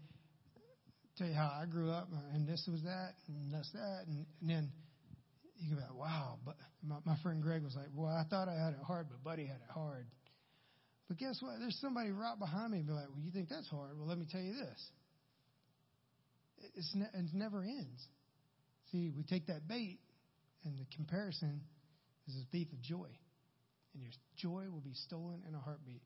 tell 1.17 1.27
you 1.27 1.34
how 1.34 1.51
I 1.62 1.65
grew 1.65 1.91
up, 1.91 2.10
and 2.34 2.47
this 2.47 2.67
was 2.71 2.82
that, 2.84 3.13
and 3.27 3.53
that's 3.53 3.71
that, 3.71 4.06
and, 4.08 4.25
and 4.41 4.49
then 4.49 4.71
you 5.58 5.75
go, 5.75 5.82
wow. 5.95 6.38
But 6.45 6.56
my, 6.86 6.97
my 7.06 7.15
friend 7.21 7.41
Greg 7.41 7.63
was 7.63 7.75
like, 7.75 7.88
well, 7.95 8.12
I 8.12 8.23
thought 8.29 8.47
I 8.47 8.53
had 8.53 8.73
it 8.73 8.84
hard, 8.86 9.08
but 9.10 9.23
Buddy 9.23 9.45
had 9.45 9.58
it 9.58 9.71
hard. 9.73 10.06
But 11.07 11.17
guess 11.17 11.41
what? 11.41 11.59
There's 11.59 11.77
somebody 11.81 12.11
right 12.11 12.37
behind 12.39 12.71
me, 12.71 12.81
be 12.81 12.93
like, 12.93 13.09
well, 13.09 13.21
you 13.23 13.31
think 13.31 13.49
that's 13.49 13.69
hard? 13.69 13.97
Well, 13.97 14.07
let 14.07 14.17
me 14.17 14.25
tell 14.31 14.41
you 14.41 14.53
this. 14.53 14.89
It's 16.75 16.95
ne- 16.95 17.11
it 17.13 17.25
never 17.33 17.61
ends. 17.61 18.07
See, 18.91 19.11
we 19.15 19.23
take 19.23 19.47
that 19.47 19.67
bait, 19.67 19.99
and 20.63 20.77
the 20.77 20.85
comparison 20.95 21.61
is 22.27 22.35
a 22.35 22.45
thief 22.51 22.71
of 22.71 22.81
joy. 22.81 23.09
And 23.93 24.01
your 24.01 24.11
joy 24.37 24.71
will 24.71 24.81
be 24.81 24.93
stolen 24.93 25.43
in 25.47 25.55
a 25.55 25.59
heartbeat. 25.59 26.01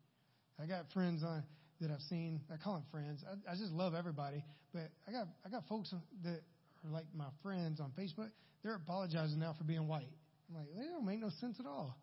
I 0.61 0.65
got 0.65 0.85
friends 0.93 1.23
on 1.23 1.43
that 1.79 1.91
I've 1.91 2.01
seen. 2.09 2.41
I 2.51 2.57
call 2.57 2.73
them 2.73 2.85
friends. 2.91 3.23
I, 3.23 3.51
I 3.51 3.55
just 3.55 3.71
love 3.71 3.93
everybody, 3.93 4.43
but 4.73 4.89
I 5.07 5.11
got 5.11 5.27
I 5.45 5.49
got 5.49 5.67
folks 5.67 5.93
that 6.23 6.41
are 6.85 6.91
like 6.91 7.05
my 7.15 7.27
friends 7.43 7.79
on 7.79 7.91
Facebook. 7.97 8.31
They're 8.63 8.75
apologizing 8.75 9.39
now 9.39 9.53
for 9.57 9.63
being 9.63 9.87
white. 9.87 10.09
I'm 10.49 10.55
like, 10.55 10.67
they 10.75 10.85
don't 10.85 11.05
make 11.05 11.19
no 11.19 11.29
sense 11.39 11.57
at 11.59 11.65
all. 11.65 11.95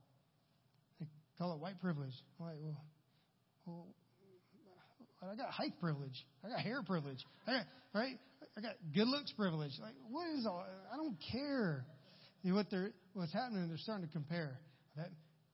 Call 1.39 1.53
it 1.55 1.61
white 1.61 1.81
privilege. 1.81 2.15
I'm 2.39 2.47
like, 2.47 2.57
well, 2.63 2.85
well 3.67 3.87
I 5.23 5.37
got 5.37 5.51
height 5.51 5.73
privilege. 5.81 6.27
I 6.45 6.49
got 6.49 6.61
hair 6.61 6.83
privilege. 6.83 7.19
I 7.47 7.53
got, 7.53 7.67
right? 7.95 8.19
I 8.57 8.61
got 8.61 8.75
good 8.95 9.09
looks 9.09 9.33
privilege. 9.33 9.73
Like, 9.81 9.95
what 10.11 10.29
is 10.29 10.47
all? 10.47 10.65
I 10.93 10.97
don't 10.97 11.17
care. 11.33 11.85
You 12.43 12.51
know, 12.51 12.57
what 12.57 12.71
they're 12.71 12.93
what's 13.15 13.33
happening? 13.33 13.69
They're 13.69 13.79
starting 13.79 14.07
to 14.07 14.13
compare. 14.13 14.59
That 14.97 15.11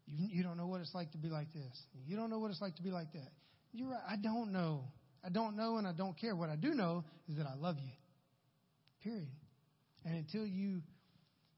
you 0.07 0.29
you 0.31 0.43
don't 0.43 0.57
know 0.57 0.67
what 0.67 0.81
it's 0.81 0.95
like 0.95 1.13
to 1.13 1.19
be 1.19 1.29
like 1.29 1.53
this. 1.53 1.83
You 2.07 2.17
don't 2.17 2.31
know 2.31 2.39
what 2.39 2.51
it's 2.51 2.61
like 2.61 2.77
to 2.77 2.83
be 2.83 2.91
like 2.91 3.13
that. 3.13 3.31
You're 3.73 3.91
right. 3.91 4.03
I 4.09 4.17
don't 4.17 4.53
know. 4.53 4.85
I 5.25 5.29
don't 5.29 5.57
know, 5.57 5.77
and 5.77 5.87
I 5.87 5.93
don't 5.93 6.19
care. 6.19 6.35
What 6.35 6.51
I 6.51 6.57
do 6.57 6.75
know 6.75 7.05
is 7.29 7.37
that 7.37 7.47
I 7.47 7.55
love 7.55 7.77
you. 7.79 7.93
Period. 9.03 9.29
And 10.05 10.17
until 10.17 10.47
you 10.47 10.83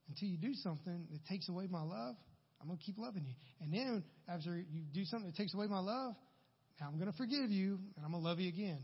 until 0.08 0.28
you 0.28 0.36
do 0.36 0.52
something 0.54 1.06
that 1.10 1.24
takes 1.26 1.48
away 1.48 1.66
my 1.70 1.82
love, 1.82 2.16
I'm 2.62 2.68
gonna 2.68 2.78
keep 2.84 2.96
loving 2.96 3.24
you. 3.26 3.34
And 3.60 3.74
then 3.74 4.04
after 4.28 4.56
you 4.56 4.82
do 4.94 5.04
something 5.04 5.28
that 5.28 5.36
takes 5.36 5.52
away 5.52 5.66
my 5.66 5.80
love, 5.80 6.14
I'm 6.80 6.98
gonna 6.98 7.12
forgive 7.12 7.50
you 7.50 7.78
and 7.96 8.04
I'm 8.04 8.12
gonna 8.12 8.22
love 8.22 8.38
you 8.38 8.48
again. 8.48 8.78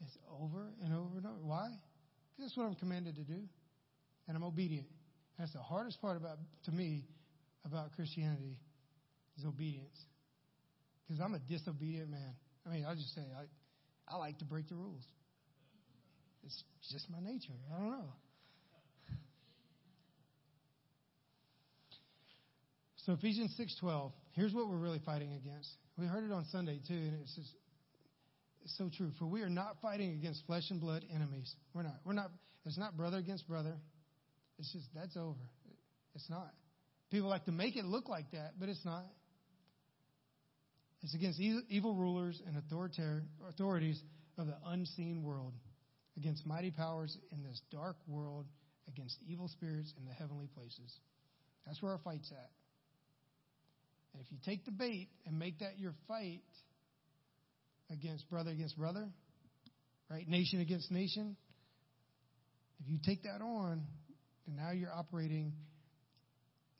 It's 0.00 0.16
over 0.40 0.70
and 0.82 0.94
over 0.94 1.18
and 1.18 1.26
over. 1.26 1.38
Why? 1.42 1.68
Because 1.68 2.50
that's 2.50 2.56
what 2.56 2.66
I'm 2.66 2.74
commanded 2.76 3.16
to 3.16 3.22
do. 3.22 3.40
And 4.28 4.36
I'm 4.36 4.44
obedient. 4.44 4.86
That's 5.38 5.52
the 5.52 5.60
hardest 5.60 6.00
part 6.00 6.16
about 6.16 6.38
to 6.64 6.72
me 6.72 7.04
about 7.64 7.92
Christianity 7.96 8.58
is 9.38 9.44
obedience. 9.44 9.98
Because 11.06 11.20
I'm 11.20 11.34
a 11.34 11.40
disobedient 11.40 12.10
man. 12.10 12.34
I 12.66 12.70
mean, 12.70 12.86
I 12.86 12.94
just 12.94 13.14
say 13.14 13.20
I, 13.20 14.14
I 14.14 14.16
like 14.18 14.38
to 14.38 14.44
break 14.44 14.68
the 14.68 14.74
rules. 14.74 15.04
It's 16.44 16.62
just 16.90 17.10
my 17.10 17.20
nature. 17.20 17.52
I 17.74 17.78
don't 17.78 17.90
know. 17.90 18.12
So 23.04 23.12
Ephesians 23.12 23.54
6:12. 23.58 24.12
Here's 24.32 24.54
what 24.54 24.66
we're 24.68 24.78
really 24.78 25.00
fighting 25.00 25.34
against. 25.34 25.70
We 25.98 26.06
heard 26.06 26.24
it 26.24 26.32
on 26.32 26.46
Sunday 26.46 26.80
too, 26.88 26.94
and 26.94 27.20
it's 27.20 27.34
just 27.34 27.54
it's 28.62 28.76
so 28.78 28.88
true. 28.88 29.12
For 29.18 29.26
we 29.26 29.42
are 29.42 29.50
not 29.50 29.76
fighting 29.82 30.12
against 30.14 30.44
flesh 30.46 30.70
and 30.70 30.80
blood 30.80 31.04
enemies. 31.14 31.54
We're 31.74 31.82
not. 31.82 31.96
We're 32.04 32.14
not. 32.14 32.30
It's 32.64 32.78
not 32.78 32.96
brother 32.96 33.18
against 33.18 33.46
brother. 33.46 33.76
It's 34.58 34.72
just 34.72 34.86
that's 34.94 35.16
over. 35.18 35.50
It's 36.14 36.30
not. 36.30 36.54
People 37.10 37.28
like 37.28 37.44
to 37.44 37.52
make 37.52 37.76
it 37.76 37.84
look 37.84 38.08
like 38.08 38.30
that, 38.32 38.52
but 38.58 38.70
it's 38.70 38.84
not. 38.86 39.04
It's 41.02 41.14
against 41.14 41.38
evil 41.38 41.94
rulers 41.94 42.40
and 42.46 42.56
authorities 42.56 44.00
of 44.38 44.46
the 44.46 44.56
unseen 44.64 45.22
world, 45.22 45.52
against 46.16 46.46
mighty 46.46 46.70
powers 46.70 47.18
in 47.30 47.42
this 47.42 47.60
dark 47.70 47.96
world, 48.06 48.46
against 48.88 49.18
evil 49.28 49.48
spirits 49.48 49.92
in 49.98 50.06
the 50.06 50.12
heavenly 50.14 50.46
places. 50.56 50.98
That's 51.66 51.82
where 51.82 51.92
our 51.92 51.98
fight's 51.98 52.32
at. 52.32 52.50
And 54.14 54.22
if 54.22 54.30
you 54.30 54.38
take 54.44 54.64
the 54.64 54.70
bait 54.70 55.08
and 55.26 55.38
make 55.38 55.58
that 55.58 55.78
your 55.78 55.92
fight 56.08 56.42
against 57.90 58.28
brother 58.30 58.50
against 58.50 58.78
brother, 58.78 59.08
right? 60.08 60.26
Nation 60.28 60.60
against 60.60 60.90
nation, 60.90 61.36
if 62.80 62.88
you 62.88 62.98
take 63.04 63.24
that 63.24 63.42
on, 63.42 63.82
then 64.46 64.56
now 64.56 64.70
you're 64.70 64.92
operating 64.92 65.52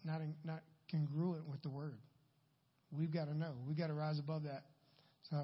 not, 0.05 0.21
in, 0.21 0.35
not 0.45 0.61
congruent 0.91 1.49
with 1.49 1.63
the 1.63 1.71
word. 1.71 1.99
We've 2.93 3.13
got 3.13 3.25
to 3.25 3.37
know. 3.37 3.55
We've 3.67 3.77
got 3.77 3.89
to 3.89 3.95
rise 3.95 4.19
above 4.19 4.45
that. 4.45 4.63
So 5.31 5.37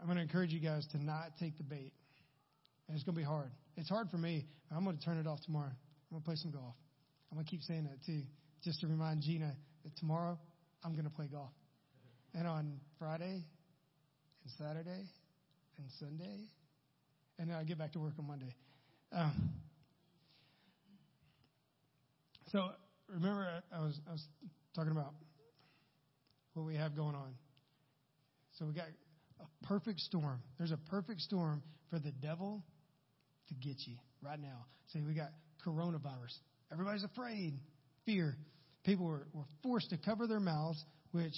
I'm 0.00 0.06
going 0.06 0.16
to 0.16 0.22
encourage 0.22 0.50
you 0.50 0.60
guys 0.60 0.86
to 0.92 1.02
not 1.02 1.32
take 1.38 1.58
the 1.58 1.64
bait. 1.64 1.92
And 2.88 2.96
it's 2.96 3.04
going 3.04 3.14
to 3.14 3.20
be 3.20 3.26
hard. 3.26 3.50
It's 3.76 3.88
hard 3.88 4.10
for 4.10 4.18
me. 4.18 4.46
I'm 4.74 4.84
going 4.84 4.96
to 4.96 5.04
turn 5.04 5.18
it 5.18 5.26
off 5.26 5.40
tomorrow. 5.44 5.70
I'm 5.70 6.10
going 6.10 6.22
to 6.22 6.26
play 6.26 6.36
some 6.36 6.50
golf. 6.50 6.74
I'm 7.30 7.36
going 7.36 7.44
to 7.44 7.50
keep 7.50 7.62
saying 7.62 7.84
that 7.84 8.04
too, 8.06 8.22
just 8.62 8.80
to 8.80 8.86
remind 8.86 9.22
Gina 9.22 9.56
tomorrow 9.96 10.38
I'm 10.84 10.92
going 10.92 11.04
to 11.04 11.10
play 11.10 11.26
golf. 11.26 11.52
And 12.34 12.46
on 12.46 12.80
Friday 12.98 13.42
and 14.42 14.52
Saturday 14.58 15.08
and 15.78 15.86
Sunday, 15.98 16.48
and 17.38 17.50
then 17.50 17.56
I 17.56 17.64
get 17.64 17.78
back 17.78 17.92
to 17.92 17.98
work 17.98 18.14
on 18.18 18.26
Monday. 18.26 18.54
Um, 19.12 19.50
so 22.50 22.70
remember, 23.08 23.62
I 23.72 23.80
was, 23.80 24.00
I 24.08 24.12
was 24.12 24.22
talking 24.74 24.92
about 24.92 25.14
what 26.54 26.66
we 26.66 26.76
have 26.76 26.96
going 26.96 27.14
on. 27.14 27.34
So 28.58 28.66
we 28.66 28.72
got 28.72 28.86
a 29.40 29.66
perfect 29.66 30.00
storm. 30.00 30.40
There's 30.58 30.70
a 30.70 30.78
perfect 30.90 31.20
storm 31.20 31.62
for 31.90 31.98
the 31.98 32.12
devil 32.12 32.62
to 33.48 33.54
get 33.54 33.76
you 33.86 33.96
right 34.22 34.40
now. 34.40 34.66
See, 34.92 35.00
we 35.00 35.14
got 35.14 35.30
coronavirus. 35.66 36.38
Everybody's 36.72 37.04
afraid, 37.04 37.54
fear. 38.06 38.36
People 38.84 39.06
were, 39.06 39.26
were 39.32 39.44
forced 39.62 39.90
to 39.90 39.98
cover 39.98 40.26
their 40.26 40.40
mouths, 40.40 40.82
which 41.12 41.34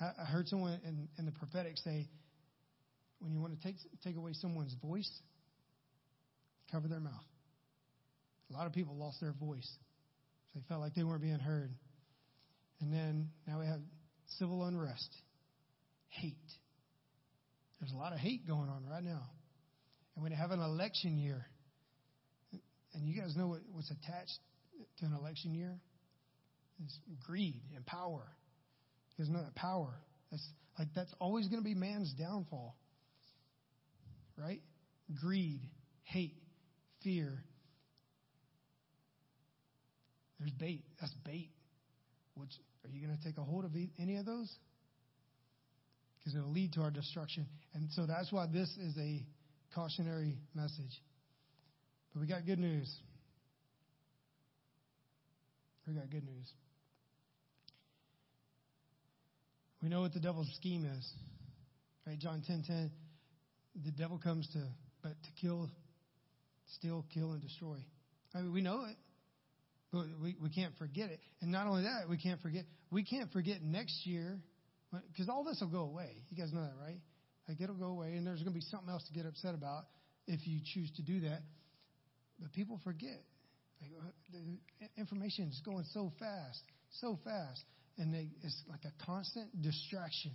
I, 0.00 0.22
I 0.22 0.24
heard 0.24 0.48
someone 0.48 0.80
in, 0.84 1.08
in 1.18 1.26
the 1.26 1.32
prophetic 1.32 1.76
say, 1.78 2.08
when 3.18 3.32
you 3.32 3.40
want 3.40 3.58
to 3.58 3.66
take, 3.66 3.76
take 4.02 4.16
away 4.16 4.32
someone's 4.32 4.74
voice, 4.82 5.10
cover 6.70 6.88
their 6.88 7.00
mouth. 7.00 7.12
A 8.50 8.52
lot 8.52 8.66
of 8.66 8.72
people 8.72 8.96
lost 8.96 9.20
their 9.20 9.32
voice. 9.32 9.68
They 10.54 10.60
felt 10.68 10.80
like 10.80 10.94
they 10.94 11.02
weren't 11.02 11.22
being 11.22 11.38
heard. 11.38 11.70
And 12.80 12.92
then 12.92 13.28
now 13.46 13.60
we 13.60 13.66
have 13.66 13.80
civil 14.38 14.64
unrest, 14.64 15.14
hate. 16.08 16.34
There's 17.80 17.92
a 17.92 17.96
lot 17.96 18.12
of 18.12 18.18
hate 18.18 18.46
going 18.46 18.68
on 18.68 18.84
right 18.90 19.02
now. 19.02 19.22
And 20.14 20.22
when 20.22 20.32
you 20.32 20.38
have 20.38 20.50
an 20.50 20.60
election 20.60 21.18
year, 21.18 21.44
and 22.94 23.06
you 23.06 23.20
guys 23.20 23.36
know 23.36 23.48
what, 23.48 23.60
what's 23.72 23.90
attached 23.90 24.38
to 24.98 25.06
an 25.06 25.12
election 25.12 25.54
year 25.54 25.74
is 26.84 26.98
greed 27.26 27.60
and 27.74 27.84
power. 27.86 28.22
Because 29.10 29.30
know 29.30 29.42
that 29.42 29.54
power. 29.54 29.94
That's 30.30 30.46
like 30.78 30.88
that's 30.94 31.12
always 31.20 31.48
going 31.48 31.62
to 31.62 31.64
be 31.64 31.74
man's 31.74 32.12
downfall. 32.12 32.76
Right? 34.36 34.60
Greed, 35.20 35.60
hate, 36.02 36.34
fear. 37.02 37.42
There's 40.38 40.52
bait. 40.52 40.84
That's 41.00 41.14
bait. 41.24 41.50
Which 42.34 42.50
are 42.84 42.90
you 42.90 43.06
going 43.06 43.16
to 43.16 43.24
take 43.24 43.38
a 43.38 43.42
hold 43.42 43.64
of 43.64 43.70
any 43.98 44.16
of 44.16 44.26
those? 44.26 44.52
Because 46.18 46.38
it'll 46.38 46.52
lead 46.52 46.74
to 46.74 46.82
our 46.82 46.90
destruction. 46.90 47.46
And 47.74 47.88
so 47.92 48.04
that's 48.06 48.30
why 48.30 48.46
this 48.52 48.68
is 48.76 48.96
a 48.98 49.24
cautionary 49.74 50.36
message. 50.54 51.00
But 52.12 52.20
we 52.20 52.26
got 52.26 52.44
good 52.44 52.58
news. 52.58 52.94
We 55.86 55.94
got 55.94 56.10
good 56.10 56.24
news. 56.24 56.52
We 59.86 59.90
know 59.90 60.00
what 60.00 60.12
the 60.12 60.18
devil's 60.18 60.52
scheme 60.56 60.84
is. 60.84 61.12
Right? 62.04 62.18
John 62.18 62.42
10 62.44 62.64
10. 62.66 62.90
The 63.84 63.92
devil 63.92 64.18
comes 64.18 64.48
to 64.52 64.58
but 65.00 65.12
to 65.12 65.30
kill, 65.40 65.70
steal, 66.74 67.04
kill, 67.14 67.30
and 67.30 67.40
destroy. 67.40 67.76
I 68.34 68.40
mean, 68.40 68.52
we 68.52 68.62
know 68.62 68.84
it. 68.86 68.96
But 69.92 70.06
we, 70.20 70.34
we 70.42 70.50
can't 70.50 70.74
forget 70.76 71.10
it. 71.10 71.20
And 71.40 71.52
not 71.52 71.68
only 71.68 71.84
that, 71.84 72.08
we 72.10 72.18
can't 72.18 72.42
forget 72.42 72.64
we 72.90 73.04
can't 73.04 73.30
forget 73.30 73.62
next 73.62 74.04
year 74.04 74.40
because 75.12 75.28
all 75.28 75.44
this 75.44 75.58
will 75.60 75.70
go 75.70 75.82
away. 75.82 76.16
You 76.30 76.36
guys 76.36 76.52
know 76.52 76.62
that, 76.62 76.74
right? 76.82 76.98
Like 77.48 77.60
it'll 77.60 77.76
go 77.76 77.86
away 77.86 78.16
and 78.16 78.26
there's 78.26 78.40
gonna 78.40 78.50
be 78.50 78.62
something 78.62 78.90
else 78.90 79.06
to 79.06 79.12
get 79.12 79.24
upset 79.24 79.54
about 79.54 79.84
if 80.26 80.48
you 80.48 80.58
choose 80.74 80.90
to 80.96 81.02
do 81.02 81.20
that. 81.20 81.42
But 82.40 82.52
people 82.54 82.80
forget. 82.82 83.22
Like, 83.80 83.92
uh, 84.00 84.10
the 84.32 85.00
information 85.00 85.44
is 85.44 85.62
going 85.64 85.84
so 85.92 86.10
fast, 86.18 86.64
so 86.98 87.20
fast 87.22 87.62
and 87.98 88.12
they, 88.12 88.28
it's 88.42 88.62
like 88.68 88.84
a 88.84 89.04
constant 89.04 89.62
distraction. 89.62 90.32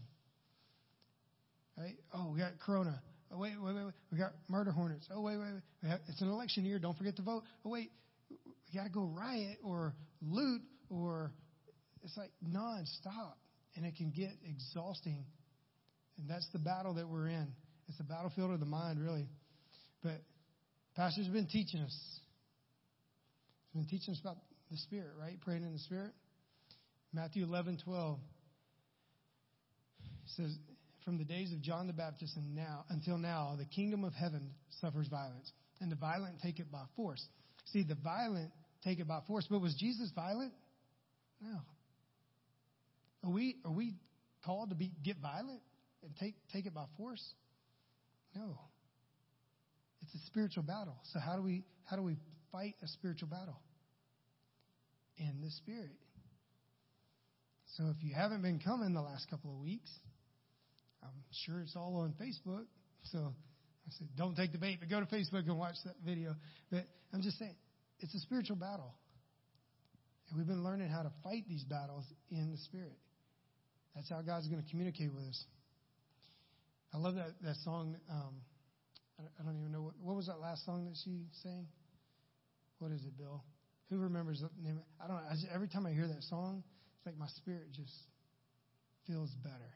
Right? 1.77 1.95
Oh, 2.13 2.31
we 2.33 2.39
got 2.39 2.51
Corona. 2.65 3.01
Oh, 3.33 3.37
wait, 3.37 3.53
wait, 3.61 3.75
wait, 3.75 3.85
wait. 3.85 3.93
We 4.11 4.17
got 4.17 4.33
murder 4.49 4.71
hornets. 4.71 5.07
Oh, 5.13 5.21
wait, 5.21 5.37
wait, 5.37 5.53
wait. 5.53 5.89
Have, 5.89 5.99
it's 6.07 6.21
an 6.21 6.29
election 6.29 6.65
year. 6.65 6.79
Don't 6.79 6.97
forget 6.97 7.15
to 7.15 7.21
vote. 7.21 7.43
Oh, 7.65 7.69
wait. 7.69 7.91
We 8.29 8.77
got 8.77 8.83
to 8.83 8.89
go 8.89 9.03
riot 9.03 9.57
or 9.63 9.93
loot 10.21 10.61
or 10.89 11.31
it's 12.03 12.17
like 12.17 12.31
nonstop. 12.45 13.33
And 13.75 13.85
it 13.85 13.95
can 13.95 14.11
get 14.11 14.31
exhausting. 14.45 15.23
And 16.17 16.29
that's 16.29 16.47
the 16.51 16.59
battle 16.59 16.95
that 16.95 17.07
we're 17.07 17.29
in. 17.29 17.47
It's 17.87 17.97
the 17.97 18.03
battlefield 18.03 18.51
of 18.51 18.59
the 18.59 18.65
mind, 18.65 19.01
really. 19.01 19.27
But 20.03 20.21
Pastor's 20.95 21.27
been 21.27 21.47
teaching 21.47 21.79
us. 21.81 21.97
He's 23.71 23.81
been 23.81 23.89
teaching 23.89 24.13
us 24.13 24.19
about 24.19 24.37
the 24.69 24.77
Spirit, 24.77 25.11
right? 25.19 25.39
Praying 25.41 25.63
in 25.63 25.71
the 25.71 25.79
Spirit. 25.79 26.11
Matthew 27.13 27.43
11, 27.43 27.79
12 27.83 28.19
says, 30.37 30.57
From 31.03 31.17
the 31.17 31.25
days 31.25 31.51
of 31.51 31.61
John 31.61 31.87
the 31.87 31.93
Baptist 31.93 32.37
and 32.37 32.55
now 32.55 32.85
until 32.89 33.17
now, 33.17 33.55
the 33.57 33.65
kingdom 33.65 34.03
of 34.03 34.13
heaven 34.13 34.51
suffers 34.79 35.07
violence, 35.07 35.51
and 35.81 35.91
the 35.91 35.95
violent 35.95 36.35
take 36.41 36.59
it 36.59 36.71
by 36.71 36.83
force. 36.95 37.23
See, 37.65 37.83
the 37.83 37.95
violent 37.95 38.51
take 38.83 38.99
it 38.99 39.07
by 39.07 39.19
force, 39.27 39.45
but 39.49 39.59
was 39.59 39.75
Jesus 39.75 40.09
violent? 40.15 40.53
No. 41.41 41.59
Are 43.23 43.31
we 43.31 43.57
are 43.65 43.71
we 43.71 43.93
called 44.45 44.69
to 44.69 44.75
be 44.75 44.91
get 45.03 45.17
violent 45.21 45.61
and 46.03 46.15
take 46.19 46.35
take 46.53 46.65
it 46.65 46.73
by 46.73 46.85
force? 46.97 47.23
No. 48.35 48.57
It's 50.01 50.15
a 50.15 50.25
spiritual 50.27 50.63
battle. 50.63 50.97
So 51.13 51.19
how 51.19 51.35
do 51.35 51.43
we 51.43 51.63
how 51.85 51.95
do 51.95 52.03
we 52.03 52.17
fight 52.51 52.75
a 52.83 52.87
spiritual 52.87 53.27
battle? 53.27 53.59
In 55.17 55.41
the 55.41 55.51
spirit. 55.51 55.91
So 57.77 57.85
if 57.95 58.03
you 58.03 58.13
haven't 58.13 58.41
been 58.41 58.59
coming 58.59 58.93
the 58.93 59.01
last 59.01 59.29
couple 59.29 59.51
of 59.51 59.59
weeks, 59.61 59.89
I'm 61.03 61.09
sure 61.45 61.61
it's 61.61 61.75
all 61.75 61.97
on 61.97 62.13
Facebook. 62.21 62.65
So 63.11 63.19
I 63.19 63.89
said, 63.97 64.07
don't 64.17 64.35
take 64.35 64.51
the 64.51 64.57
bait, 64.57 64.79
but 64.79 64.89
go 64.89 64.99
to 64.99 65.05
Facebook 65.05 65.47
and 65.47 65.57
watch 65.57 65.75
that 65.85 65.95
video. 66.05 66.35
But 66.69 66.85
I'm 67.13 67.21
just 67.21 67.39
saying, 67.39 67.55
it's 67.99 68.13
a 68.13 68.19
spiritual 68.19 68.57
battle. 68.57 68.93
And 70.29 70.37
we've 70.37 70.47
been 70.47 70.63
learning 70.63 70.89
how 70.89 71.03
to 71.03 71.11
fight 71.23 71.45
these 71.47 71.63
battles 71.63 72.05
in 72.29 72.51
the 72.51 72.57
Spirit. 72.57 72.97
That's 73.95 74.09
how 74.09 74.21
God's 74.21 74.47
going 74.47 74.61
to 74.61 74.69
communicate 74.69 75.13
with 75.13 75.23
us. 75.23 75.43
I 76.93 76.97
love 76.97 77.15
that, 77.15 77.31
that 77.41 77.55
song. 77.63 77.95
Um, 78.09 78.35
I, 79.19 79.43
don't 79.43 79.57
even 79.57 79.71
know 79.71 79.81
what, 79.81 79.93
what 80.01 80.15
was 80.15 80.27
that 80.27 80.39
last 80.39 80.65
song 80.65 80.85
that 80.85 80.95
she 81.03 81.27
sang? 81.43 81.67
What 82.79 82.91
is 82.91 83.01
it, 83.03 83.17
Bill? 83.17 83.43
Who 83.89 83.97
remembers 83.97 84.41
the 84.41 84.49
name? 84.61 84.79
I 85.03 85.07
don't 85.07 85.17
know. 85.17 85.23
Every 85.53 85.67
time 85.67 85.85
I 85.85 85.91
hear 85.91 86.07
that 86.07 86.23
song, 86.23 86.63
it's 87.01 87.07
like 87.07 87.17
my 87.17 87.27
spirit 87.37 87.71
just 87.73 87.93
feels 89.07 89.31
better. 89.43 89.73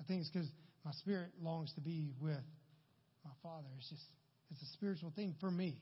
I 0.00 0.04
think 0.04 0.22
it's 0.22 0.30
because 0.30 0.48
my 0.84 0.90
spirit 0.90 1.28
longs 1.40 1.72
to 1.74 1.80
be 1.80 2.10
with 2.20 2.42
my 3.24 3.30
Father. 3.44 3.68
It's 3.78 3.88
just, 3.88 4.02
it's 4.50 4.60
a 4.62 4.72
spiritual 4.72 5.12
thing 5.14 5.36
for 5.40 5.52
me. 5.52 5.78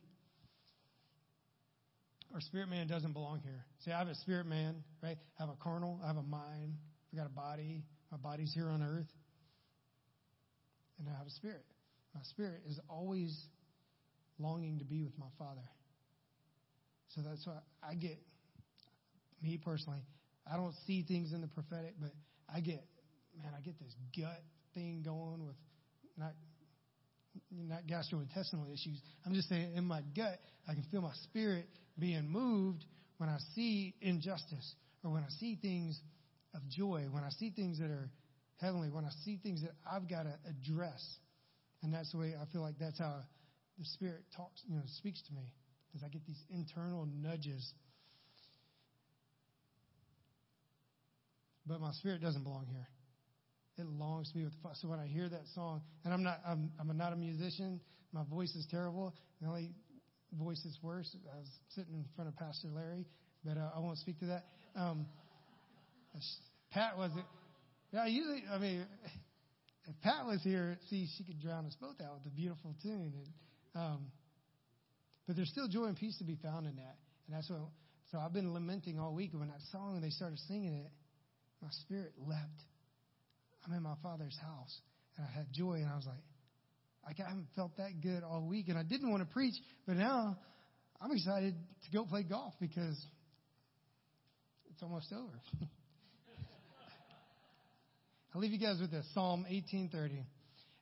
Our 2.34 2.42
spirit 2.42 2.68
man 2.68 2.88
doesn't 2.88 3.14
belong 3.14 3.40
here. 3.42 3.64
See, 3.86 3.90
I 3.90 3.98
have 3.98 4.08
a 4.08 4.14
spirit 4.16 4.44
man, 4.44 4.84
right? 5.02 5.16
I 5.38 5.42
have 5.42 5.48
a 5.48 5.56
carnal, 5.62 5.98
I 6.04 6.08
have 6.08 6.18
a 6.18 6.22
mind, 6.22 6.74
I 7.10 7.16
got 7.16 7.24
a 7.26 7.30
body. 7.30 7.82
My 8.12 8.18
body's 8.18 8.52
here 8.52 8.68
on 8.68 8.82
earth. 8.82 9.08
And 10.98 11.08
I 11.08 11.16
have 11.16 11.26
a 11.26 11.30
spirit. 11.30 11.64
My 12.14 12.20
spirit 12.28 12.60
is 12.68 12.78
always 12.90 13.34
longing 14.38 14.78
to 14.80 14.84
be 14.84 15.02
with 15.02 15.16
my 15.18 15.26
Father. 15.38 15.64
So 17.14 17.22
that's 17.22 17.46
why 17.46 17.54
I 17.82 17.94
get, 17.94 18.18
me 19.42 19.58
personally, 19.62 20.02
I 20.50 20.56
don't 20.56 20.74
see 20.86 21.02
things 21.02 21.32
in 21.32 21.40
the 21.40 21.48
prophetic, 21.48 21.94
but 22.00 22.12
I 22.52 22.60
get, 22.60 22.84
man, 23.36 23.52
I 23.56 23.60
get 23.60 23.78
this 23.78 23.94
gut 24.16 24.42
thing 24.74 25.02
going 25.04 25.44
with 25.44 25.56
not 26.16 26.32
not 27.52 27.82
gastrointestinal 27.86 28.72
issues. 28.72 28.98
I'm 29.24 29.34
just 29.34 29.48
saying 29.48 29.74
in 29.76 29.84
my 29.84 30.00
gut, 30.16 30.38
I 30.68 30.72
can 30.72 30.84
feel 30.90 31.02
my 31.02 31.12
spirit 31.24 31.66
being 31.98 32.28
moved 32.28 32.84
when 33.18 33.28
I 33.28 33.38
see 33.54 33.94
injustice 34.00 34.74
or 35.04 35.10
when 35.10 35.22
I 35.22 35.28
see 35.38 35.58
things 35.60 36.00
of 36.54 36.66
joy, 36.68 37.06
when 37.10 37.24
I 37.24 37.30
see 37.30 37.50
things 37.50 37.78
that 37.78 37.90
are 37.90 38.10
heavenly, 38.60 38.88
when 38.88 39.04
I 39.04 39.10
see 39.24 39.38
things 39.42 39.62
that 39.62 39.72
I've 39.90 40.08
got 40.08 40.24
to 40.24 40.34
address. 40.48 41.02
And 41.82 41.92
that's 41.92 42.10
the 42.12 42.18
way 42.18 42.34
I 42.40 42.50
feel 42.52 42.62
like 42.62 42.78
that's 42.78 42.98
how 42.98 43.20
the 43.78 43.84
Spirit 43.84 44.24
talks, 44.34 44.62
you 44.66 44.76
know, 44.76 44.82
speaks 44.98 45.20
to 45.28 45.34
me. 45.34 45.52
As 45.94 46.02
I 46.02 46.08
get 46.08 46.26
these 46.26 46.42
internal 46.50 47.06
nudges 47.06 47.72
but 51.66 51.80
my 51.80 51.92
spirit 51.92 52.20
doesn't 52.20 52.42
belong 52.42 52.66
here. 52.70 52.86
It 53.78 53.86
longs 53.86 54.28
to 54.28 54.34
be 54.34 54.44
with 54.44 54.52
the 54.52 54.58
Father. 54.62 54.76
So 54.80 54.88
when 54.88 54.98
I 54.98 55.06
hear 55.06 55.28
that 55.28 55.46
song, 55.54 55.82
and 56.04 56.14
I'm 56.14 56.22
not, 56.22 56.40
I'm, 56.46 56.70
I'm 56.80 56.96
not 56.96 57.12
a 57.12 57.16
musician. 57.16 57.80
My 58.12 58.22
voice 58.24 58.54
is 58.54 58.66
terrible. 58.70 59.14
The 59.42 59.48
only 59.48 59.70
voice 60.32 60.60
that's 60.64 60.78
worse, 60.82 61.14
I 61.32 61.38
was 61.38 61.50
sitting 61.74 61.94
in 61.94 62.04
front 62.14 62.28
of 62.28 62.36
Pastor 62.36 62.68
Larry, 62.68 63.04
but 63.44 63.58
uh, 63.58 63.70
I 63.76 63.80
won't 63.80 63.98
speak 63.98 64.18
to 64.20 64.26
that. 64.26 64.44
Um, 64.74 65.06
Pat 66.70 66.96
wasn't. 66.96 67.26
Yeah, 67.92 68.06
usually, 68.06 68.44
I 68.50 68.58
mean, 68.58 68.86
if 69.86 70.00
Pat 70.02 70.24
was 70.26 70.40
here, 70.42 70.78
see, 70.88 71.06
she 71.16 71.24
could 71.24 71.40
drown 71.40 71.66
us 71.66 71.76
both 71.80 72.00
out 72.00 72.14
with 72.14 72.32
a 72.32 72.34
beautiful 72.34 72.74
tune. 72.82 73.12
And, 73.14 73.82
um, 73.82 74.06
but 75.26 75.36
there's 75.36 75.50
still 75.50 75.68
joy 75.68 75.84
and 75.84 75.96
peace 75.96 76.16
to 76.18 76.24
be 76.24 76.36
found 76.42 76.66
in 76.66 76.76
that, 76.76 76.96
and 77.26 77.36
that's 77.36 77.50
what. 77.50 77.60
So 78.12 78.18
I've 78.18 78.32
been 78.32 78.54
lamenting 78.54 79.00
all 79.00 79.12
week 79.12 79.32
when 79.34 79.48
that 79.48 79.60
song 79.72 79.96
and 79.96 80.04
they 80.04 80.10
started 80.10 80.38
singing 80.46 80.74
it 80.74 80.92
my 81.62 81.68
spirit 81.70 82.12
leapt. 82.26 82.62
I'm 83.66 83.72
in 83.72 83.82
my 83.82 83.96
father's 84.02 84.36
house. 84.40 84.80
And 85.16 85.26
I 85.26 85.30
had 85.36 85.52
joy, 85.52 85.74
and 85.74 85.88
I 85.88 85.96
was 85.96 86.06
like, 86.06 86.16
I 87.06 87.28
haven't 87.28 87.48
felt 87.54 87.76
that 87.78 88.00
good 88.02 88.22
all 88.22 88.46
week. 88.46 88.68
And 88.68 88.76
I 88.76 88.82
didn't 88.82 89.10
want 89.10 89.26
to 89.26 89.32
preach, 89.32 89.54
but 89.86 89.96
now 89.96 90.36
I'm 91.00 91.12
excited 91.12 91.54
to 91.84 91.90
go 91.96 92.04
play 92.04 92.22
golf 92.22 92.54
because 92.60 92.96
it's 94.70 94.82
almost 94.82 95.12
over. 95.12 95.40
I'll 98.34 98.40
leave 98.40 98.52
you 98.52 98.58
guys 98.58 98.78
with 98.80 98.90
this 98.90 99.06
Psalm 99.14 99.46
18:30. 99.50 100.24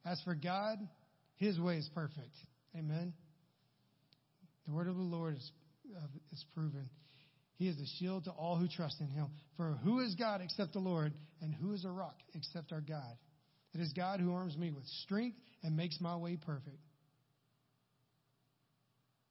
As 0.05 0.21
for 0.23 0.35
God, 0.35 0.79
His 1.37 1.59
way 1.61 1.77
is 1.77 1.89
perfect. 1.95 2.37
Amen. 2.77 3.15
The 4.67 4.73
word 4.73 4.89
of 4.89 4.97
the 4.97 5.03
Lord 5.03 5.37
is, 5.37 5.53
uh, 5.97 6.07
is 6.33 6.45
proven. 6.55 6.89
He 7.57 7.69
is 7.69 7.79
a 7.79 7.87
shield 7.99 8.25
to 8.25 8.31
all 8.31 8.57
who 8.57 8.69
trust 8.69 9.01
in 9.01 9.09
him. 9.09 9.29
For 9.57 9.79
who 9.85 10.01
is 10.01 10.15
God 10.17 10.41
except 10.43 10.73
the 10.73 10.81
Lord, 10.81 11.13
and 11.41 11.55
who 11.55 11.73
is 11.73 11.85
a 11.85 11.91
rock 11.91 12.17
except 12.35 12.73
our 12.73 12.81
God? 12.81 13.17
It 13.75 13.81
is 13.81 13.93
God 13.93 14.21
who 14.21 14.33
arms 14.33 14.57
me 14.57 14.71
with 14.71 14.85
strength 15.05 15.37
and 15.63 15.77
makes 15.77 16.01
my 16.01 16.17
way 16.17 16.37
perfect. 16.37 16.79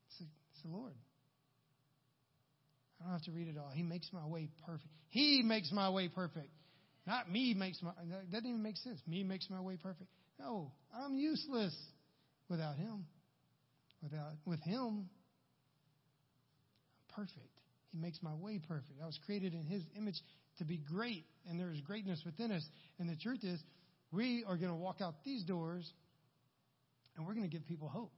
It's, 0.08 0.22
a, 0.22 0.24
it's 0.52 0.62
the 0.64 0.70
Lord. 0.70 0.94
I 3.00 3.06
don't 3.06 3.14
have 3.14 3.24
to 3.24 3.32
read 3.32 3.48
it 3.48 3.58
all. 3.58 3.72
He 3.74 3.84
makes 3.84 4.10
my 4.14 4.26
way 4.26 4.50
perfect. 4.66 4.88
He 5.10 5.42
makes 5.44 5.72
my 5.72 5.90
way 5.90 6.08
perfect. 6.08 6.50
Not 7.06 7.30
me 7.30 7.54
makes 7.54 7.82
my 7.82 7.92
that 8.10 8.32
doesn't 8.32 8.48
even 8.48 8.64
make 8.64 8.78
sense. 8.78 9.00
Me 9.06 9.24
makes 9.24 9.50
my 9.50 9.60
way 9.60 9.78
perfect. 9.82 10.10
No, 10.40 10.72
I'm 10.94 11.18
useless 11.18 11.76
without 12.50 12.78
him. 12.78 13.06
Without 14.02 14.32
with 14.46 14.62
him, 14.62 15.10
I'm 17.10 17.16
perfect. 17.16 17.53
He 17.94 18.00
makes 18.00 18.22
my 18.22 18.34
way 18.34 18.60
perfect. 18.60 19.00
I 19.02 19.06
was 19.06 19.18
created 19.26 19.54
in 19.54 19.66
His 19.66 19.84
image 19.96 20.20
to 20.58 20.66
be 20.66 20.78
great, 20.78 21.26
and 21.48 21.58
there 21.60 21.72
is 21.72 21.80
greatness 21.80 22.22
within 22.26 22.52
us. 22.52 22.68
And 23.00 23.08
the 23.08 23.16
truth 23.16 23.44
is, 23.44 23.62
we 24.12 24.44
are 24.48 24.58
going 24.58 24.72
to 24.72 24.76
walk 24.76 24.98
out 25.00 25.16
these 25.24 25.44
doors 25.44 25.90
and 27.16 27.26
we're 27.26 27.34
going 27.34 27.50
to 27.50 27.52
give 27.52 27.66
people 27.68 27.88
hope 27.88 28.12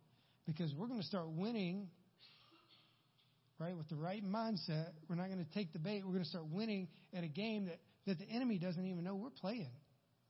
because 0.45 0.73
we're 0.73 0.87
going 0.87 0.99
to 0.99 1.05
start 1.05 1.29
winning, 1.29 1.87
right, 3.59 3.75
with 3.75 3.89
the 3.89 3.95
right 3.95 4.23
mindset. 4.23 4.87
We're 5.09 5.15
not 5.15 5.27
going 5.27 5.43
to 5.43 5.53
take 5.53 5.73
the 5.73 5.79
bait. 5.79 6.03
We're 6.05 6.13
going 6.13 6.23
to 6.23 6.29
start 6.29 6.45
winning 6.49 6.87
at 7.13 7.23
a 7.23 7.27
game 7.27 7.65
that, 7.65 7.79
that 8.07 8.19
the 8.19 8.33
enemy 8.33 8.57
doesn't 8.57 8.85
even 8.85 9.03
know 9.03 9.15
we're 9.15 9.29
playing. 9.29 9.71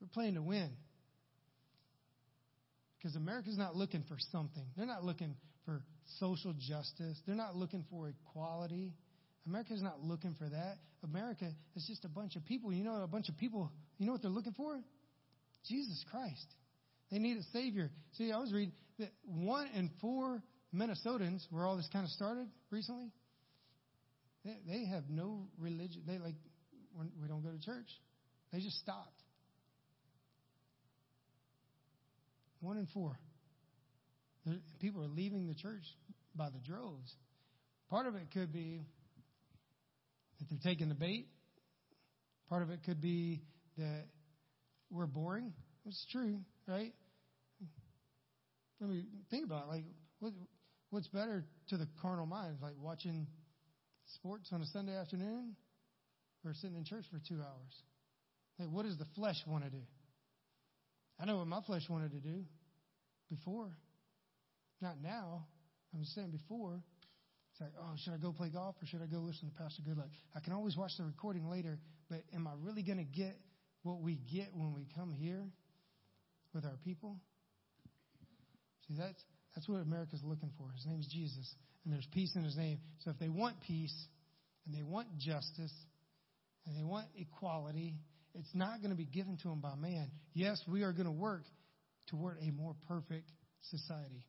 We're 0.01 0.07
playing 0.07 0.35
to 0.35 0.41
win. 0.41 0.69
Because 2.97 3.15
America's 3.15 3.57
not 3.57 3.75
looking 3.75 4.03
for 4.07 4.17
something. 4.31 4.63
They're 4.75 4.87
not 4.87 5.03
looking 5.03 5.35
for 5.65 5.81
social 6.19 6.53
justice. 6.53 7.19
They're 7.27 7.35
not 7.35 7.55
looking 7.55 7.85
for 7.89 8.09
equality. 8.09 8.93
America's 9.47 9.81
not 9.81 10.01
looking 10.01 10.33
for 10.33 10.49
that. 10.49 10.77
America 11.03 11.45
is 11.75 11.85
just 11.87 12.03
a 12.03 12.09
bunch 12.09 12.35
of 12.35 12.45
people. 12.45 12.73
You 12.73 12.83
know, 12.83 12.95
a 13.03 13.07
bunch 13.07 13.29
of 13.29 13.37
people, 13.37 13.71
you 13.97 14.05
know 14.05 14.11
what 14.11 14.21
they're 14.21 14.31
looking 14.31 14.53
for? 14.53 14.79
Jesus 15.67 16.03
Christ. 16.09 16.45
They 17.11 17.19
need 17.19 17.37
a 17.37 17.43
Savior. 17.53 17.91
See, 18.17 18.31
I 18.31 18.37
was 18.37 18.51
reading 18.51 18.73
that 18.99 19.11
one 19.25 19.67
in 19.75 19.91
four 20.01 20.41
Minnesotans, 20.73 21.45
where 21.51 21.65
all 21.65 21.77
this 21.77 21.87
kind 21.93 22.05
of 22.05 22.11
started 22.11 22.47
recently, 22.71 23.11
they, 24.43 24.57
they 24.67 24.85
have 24.85 25.03
no 25.09 25.47
religion. 25.59 26.01
They 26.07 26.17
like, 26.17 26.35
we 27.21 27.27
don't 27.27 27.43
go 27.43 27.51
to 27.51 27.59
church. 27.59 27.87
They 28.51 28.59
just 28.59 28.79
stopped. 28.79 29.21
One 32.61 32.77
in 32.77 32.87
four. 32.93 33.17
People 34.79 35.03
are 35.03 35.07
leaving 35.07 35.47
the 35.47 35.55
church 35.55 35.83
by 36.35 36.49
the 36.49 36.59
droves. 36.59 37.13
Part 37.89 38.07
of 38.07 38.15
it 38.15 38.31
could 38.33 38.51
be 38.51 38.81
that 40.49 40.61
they're 40.63 40.71
taking 40.71 40.89
the 40.89 40.95
bait. 40.95 41.27
Part 42.49 42.61
of 42.61 42.69
it 42.69 42.81
could 42.85 43.01
be 43.01 43.41
that 43.77 44.05
we're 44.89 45.07
boring. 45.07 45.53
It's 45.85 46.05
true, 46.11 46.39
right? 46.67 46.93
I 48.81 48.85
mean, 48.85 49.07
think 49.29 49.45
about 49.45 49.63
it. 49.63 49.69
Like, 49.69 49.83
what, 50.19 50.33
what's 50.89 51.07
better 51.07 51.45
to 51.69 51.77
the 51.77 51.87
carnal 52.01 52.25
mind? 52.25 52.57
Like 52.61 52.73
watching 52.79 53.27
sports 54.15 54.49
on 54.51 54.61
a 54.61 54.65
Sunday 54.67 54.95
afternoon 54.95 55.55
or 56.45 56.53
sitting 56.53 56.75
in 56.77 56.85
church 56.85 57.05
for 57.11 57.19
two 57.27 57.41
hours? 57.41 57.81
Like, 58.59 58.69
what 58.69 58.85
does 58.85 58.97
the 58.97 59.07
flesh 59.15 59.37
want 59.47 59.63
to 59.63 59.69
do? 59.69 59.81
I 61.19 61.25
know 61.25 61.37
what 61.37 61.47
my 61.47 61.61
flesh 61.65 61.83
wanted 61.89 62.11
to 62.11 62.19
do 62.19 62.43
before. 63.29 63.71
Not 64.81 65.01
now. 65.01 65.47
I'm 65.93 66.01
just 66.01 66.13
saying 66.13 66.31
before. 66.31 66.81
It's 67.55 67.61
like, 67.61 67.71
oh, 67.79 67.95
should 68.03 68.11
I 68.11 68.17
go 68.17 68.33
play 68.33 68.49
golf 68.49 68.75
or 68.81 68.85
should 68.85 69.01
I 69.01 69.05
go 69.05 69.19
listen 69.19 69.49
to 69.49 69.55
Pastor 69.55 69.81
Goodluck? 69.81 70.09
I 70.35 70.41
can 70.41 70.51
always 70.51 70.75
watch 70.75 70.91
the 70.97 71.05
recording 71.05 71.49
later, 71.49 71.79
but 72.09 72.19
am 72.35 72.47
I 72.47 72.51
really 72.61 72.83
going 72.83 72.97
to 72.97 73.05
get 73.05 73.37
what 73.83 74.01
we 74.01 74.19
get 74.29 74.49
when 74.53 74.73
we 74.73 74.85
come 74.93 75.13
here 75.13 75.41
with 76.53 76.65
our 76.65 76.77
people? 76.83 77.15
See, 78.89 78.95
that's, 78.99 79.23
that's 79.55 79.69
what 79.69 79.77
America's 79.79 80.19
looking 80.21 80.51
for. 80.57 80.69
His 80.75 80.85
name's 80.85 81.07
Jesus, 81.07 81.49
and 81.85 81.93
there's 81.93 82.07
peace 82.11 82.35
in 82.35 82.43
his 82.43 82.57
name. 82.57 82.79
So 83.05 83.11
if 83.11 83.19
they 83.19 83.29
want 83.29 83.61
peace, 83.61 83.95
and 84.65 84.75
they 84.75 84.83
want 84.83 85.17
justice, 85.17 85.71
and 86.65 86.77
they 86.77 86.83
want 86.83 87.05
equality, 87.15 87.95
it's 88.33 88.53
not 88.53 88.81
going 88.81 88.91
to 88.91 88.97
be 88.97 89.05
given 89.05 89.37
to 89.43 89.47
them 89.47 89.61
by 89.61 89.75
man. 89.75 90.11
Yes, 90.33 90.61
we 90.67 90.83
are 90.83 90.91
going 90.91 91.05
to 91.05 91.11
work 91.11 91.45
toward 92.07 92.35
a 92.41 92.51
more 92.51 92.75
perfect 92.89 93.31
society, 93.71 94.25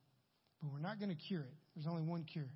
but 0.62 0.70
we're 0.70 0.78
not 0.78 1.00
going 1.00 1.10
to 1.10 1.20
cure 1.26 1.42
it. 1.42 1.54
There's 1.74 1.88
only 1.88 2.02
one 2.02 2.22
cure, 2.22 2.46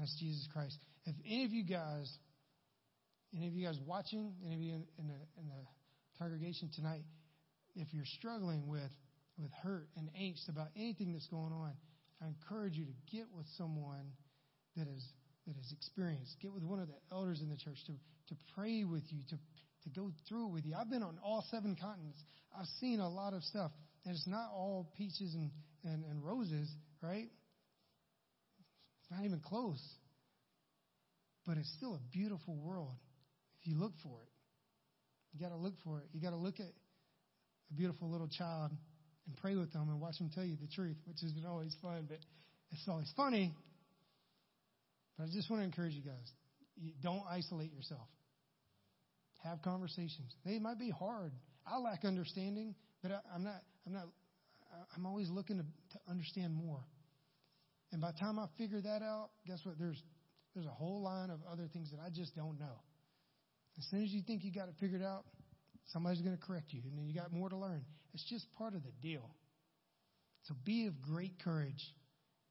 that's 0.00 0.16
Jesus 0.18 0.48
Christ. 0.52 0.78
If 1.04 1.14
any 1.26 1.44
of 1.44 1.52
you 1.52 1.64
guys, 1.64 2.10
any 3.36 3.46
of 3.46 3.54
you 3.54 3.66
guys 3.66 3.78
watching, 3.86 4.34
any 4.44 4.54
of 4.54 4.60
you 4.60 4.74
in, 4.74 4.84
in 4.98 5.06
the, 5.08 5.20
in 5.38 5.46
the 5.46 5.62
congregation 6.18 6.70
tonight, 6.74 7.02
if 7.76 7.88
you're 7.92 8.08
struggling 8.18 8.66
with 8.66 8.90
with 9.38 9.50
hurt 9.62 9.88
and 9.96 10.10
angst 10.20 10.50
about 10.50 10.68
anything 10.76 11.12
that's 11.12 11.28
going 11.28 11.52
on, 11.52 11.72
I 12.20 12.26
encourage 12.26 12.74
you 12.74 12.84
to 12.84 12.92
get 13.10 13.24
with 13.34 13.46
someone 13.56 14.12
that 14.76 14.86
is 14.88 15.02
that 15.46 15.56
is 15.56 15.72
experienced. 15.72 16.36
Get 16.40 16.52
with 16.52 16.62
one 16.62 16.78
of 16.78 16.88
the 16.88 16.94
elders 17.10 17.40
in 17.40 17.48
the 17.48 17.56
church 17.56 17.78
to, 17.86 17.92
to 18.28 18.40
pray 18.54 18.84
with 18.84 19.02
you, 19.08 19.20
to, 19.30 19.36
to 19.36 20.00
go 20.00 20.10
through 20.28 20.48
it 20.48 20.52
with 20.52 20.66
you. 20.66 20.74
I've 20.78 20.90
been 20.90 21.02
on 21.02 21.18
all 21.24 21.44
seven 21.50 21.76
continents. 21.80 22.22
I've 22.56 22.68
seen 22.80 23.00
a 23.00 23.08
lot 23.08 23.32
of 23.32 23.42
stuff. 23.44 23.72
And 24.04 24.14
it's 24.14 24.26
not 24.26 24.50
all 24.54 24.90
peaches 24.96 25.34
and, 25.34 25.50
and, 25.84 26.04
and 26.04 26.24
roses, 26.24 26.70
right? 27.02 27.28
It's 29.10 29.18
not 29.18 29.24
even 29.24 29.40
close. 29.40 29.82
But 31.46 31.56
it's 31.58 31.72
still 31.76 31.94
a 31.94 32.00
beautiful 32.12 32.54
world 32.54 32.94
if 33.60 33.66
you 33.66 33.76
look 33.76 33.92
for 34.02 34.22
it. 34.22 34.30
You 35.32 35.40
got 35.40 35.50
to 35.50 35.56
look 35.56 35.74
for 35.84 35.98
it. 35.98 36.06
You 36.12 36.20
got 36.20 36.30
to 36.30 36.36
look 36.36 36.60
at 36.60 36.66
a 36.66 37.74
beautiful 37.74 38.08
little 38.10 38.28
child 38.28 38.70
and 39.26 39.36
pray 39.36 39.56
with 39.56 39.72
them 39.72 39.88
and 39.88 40.00
watch 40.00 40.18
them 40.18 40.30
tell 40.34 40.44
you 40.44 40.56
the 40.60 40.68
truth, 40.68 40.96
which 41.06 41.22
isn't 41.22 41.46
always 41.46 41.74
fun, 41.82 42.06
but 42.08 42.18
it's 42.70 42.88
always 42.88 43.10
funny. 43.16 43.52
But 45.18 45.24
I 45.24 45.26
just 45.32 45.50
want 45.50 45.60
to 45.60 45.64
encourage 45.64 45.94
you 45.94 46.02
guys 46.02 46.30
you 46.76 46.92
don't 47.02 47.22
isolate 47.28 47.72
yourself. 47.72 48.08
Have 49.44 49.62
conversations. 49.62 50.34
They 50.44 50.58
might 50.58 50.78
be 50.78 50.90
hard. 50.90 51.32
I 51.66 51.78
lack 51.78 52.04
understanding, 52.04 52.74
but 53.02 53.12
I, 53.12 53.34
am 53.34 53.44
not. 53.44 53.60
I'm 53.86 53.92
not. 53.92 54.06
I'm 54.96 55.06
always 55.06 55.28
looking 55.28 55.58
to, 55.58 55.64
to 55.64 56.10
understand 56.10 56.54
more. 56.54 56.80
And 57.92 58.00
by 58.00 58.12
the 58.12 58.18
time 58.18 58.38
I 58.38 58.46
figure 58.56 58.80
that 58.80 59.02
out, 59.02 59.30
guess 59.46 59.60
what? 59.64 59.78
There's 59.78 60.02
there's 60.54 60.66
a 60.66 60.70
whole 60.70 61.02
line 61.02 61.30
of 61.30 61.40
other 61.50 61.68
things 61.72 61.90
that 61.92 62.00
I 62.04 62.10
just 62.10 62.34
don't 62.34 62.58
know. 62.58 62.82
As 63.78 63.84
soon 63.90 64.02
as 64.02 64.10
you 64.10 64.22
think 64.26 64.44
you 64.44 64.52
got 64.52 64.68
it 64.68 64.74
figured 64.80 65.02
out, 65.02 65.24
somebody's 65.92 66.20
going 66.20 66.36
to 66.36 66.42
correct 66.42 66.72
you, 66.72 66.82
and 66.84 66.98
then 66.98 67.06
you 67.06 67.14
got 67.14 67.32
more 67.32 67.48
to 67.48 67.56
learn. 67.56 67.84
It's 68.14 68.24
just 68.28 68.46
part 68.58 68.74
of 68.74 68.82
the 68.82 68.90
deal. 69.00 69.30
So 70.44 70.54
be 70.64 70.86
of 70.86 71.00
great 71.02 71.38
courage. 71.42 71.94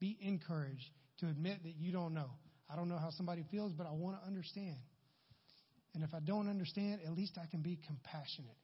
Be 0.00 0.16
encouraged 0.22 0.88
to 1.18 1.26
admit 1.26 1.62
that 1.64 1.74
you 1.78 1.92
don't 1.92 2.14
know. 2.14 2.30
I 2.70 2.76
don't 2.76 2.88
know 2.88 2.96
how 2.96 3.10
somebody 3.10 3.44
feels, 3.50 3.72
but 3.72 3.86
I 3.86 3.92
want 3.92 4.20
to 4.20 4.26
understand. 4.26 4.76
And 5.94 6.04
if 6.04 6.14
I 6.14 6.20
don't 6.20 6.48
understand, 6.48 7.00
at 7.04 7.12
least 7.12 7.36
I 7.36 7.46
can 7.50 7.60
be 7.60 7.78
compassionate. 7.86 8.56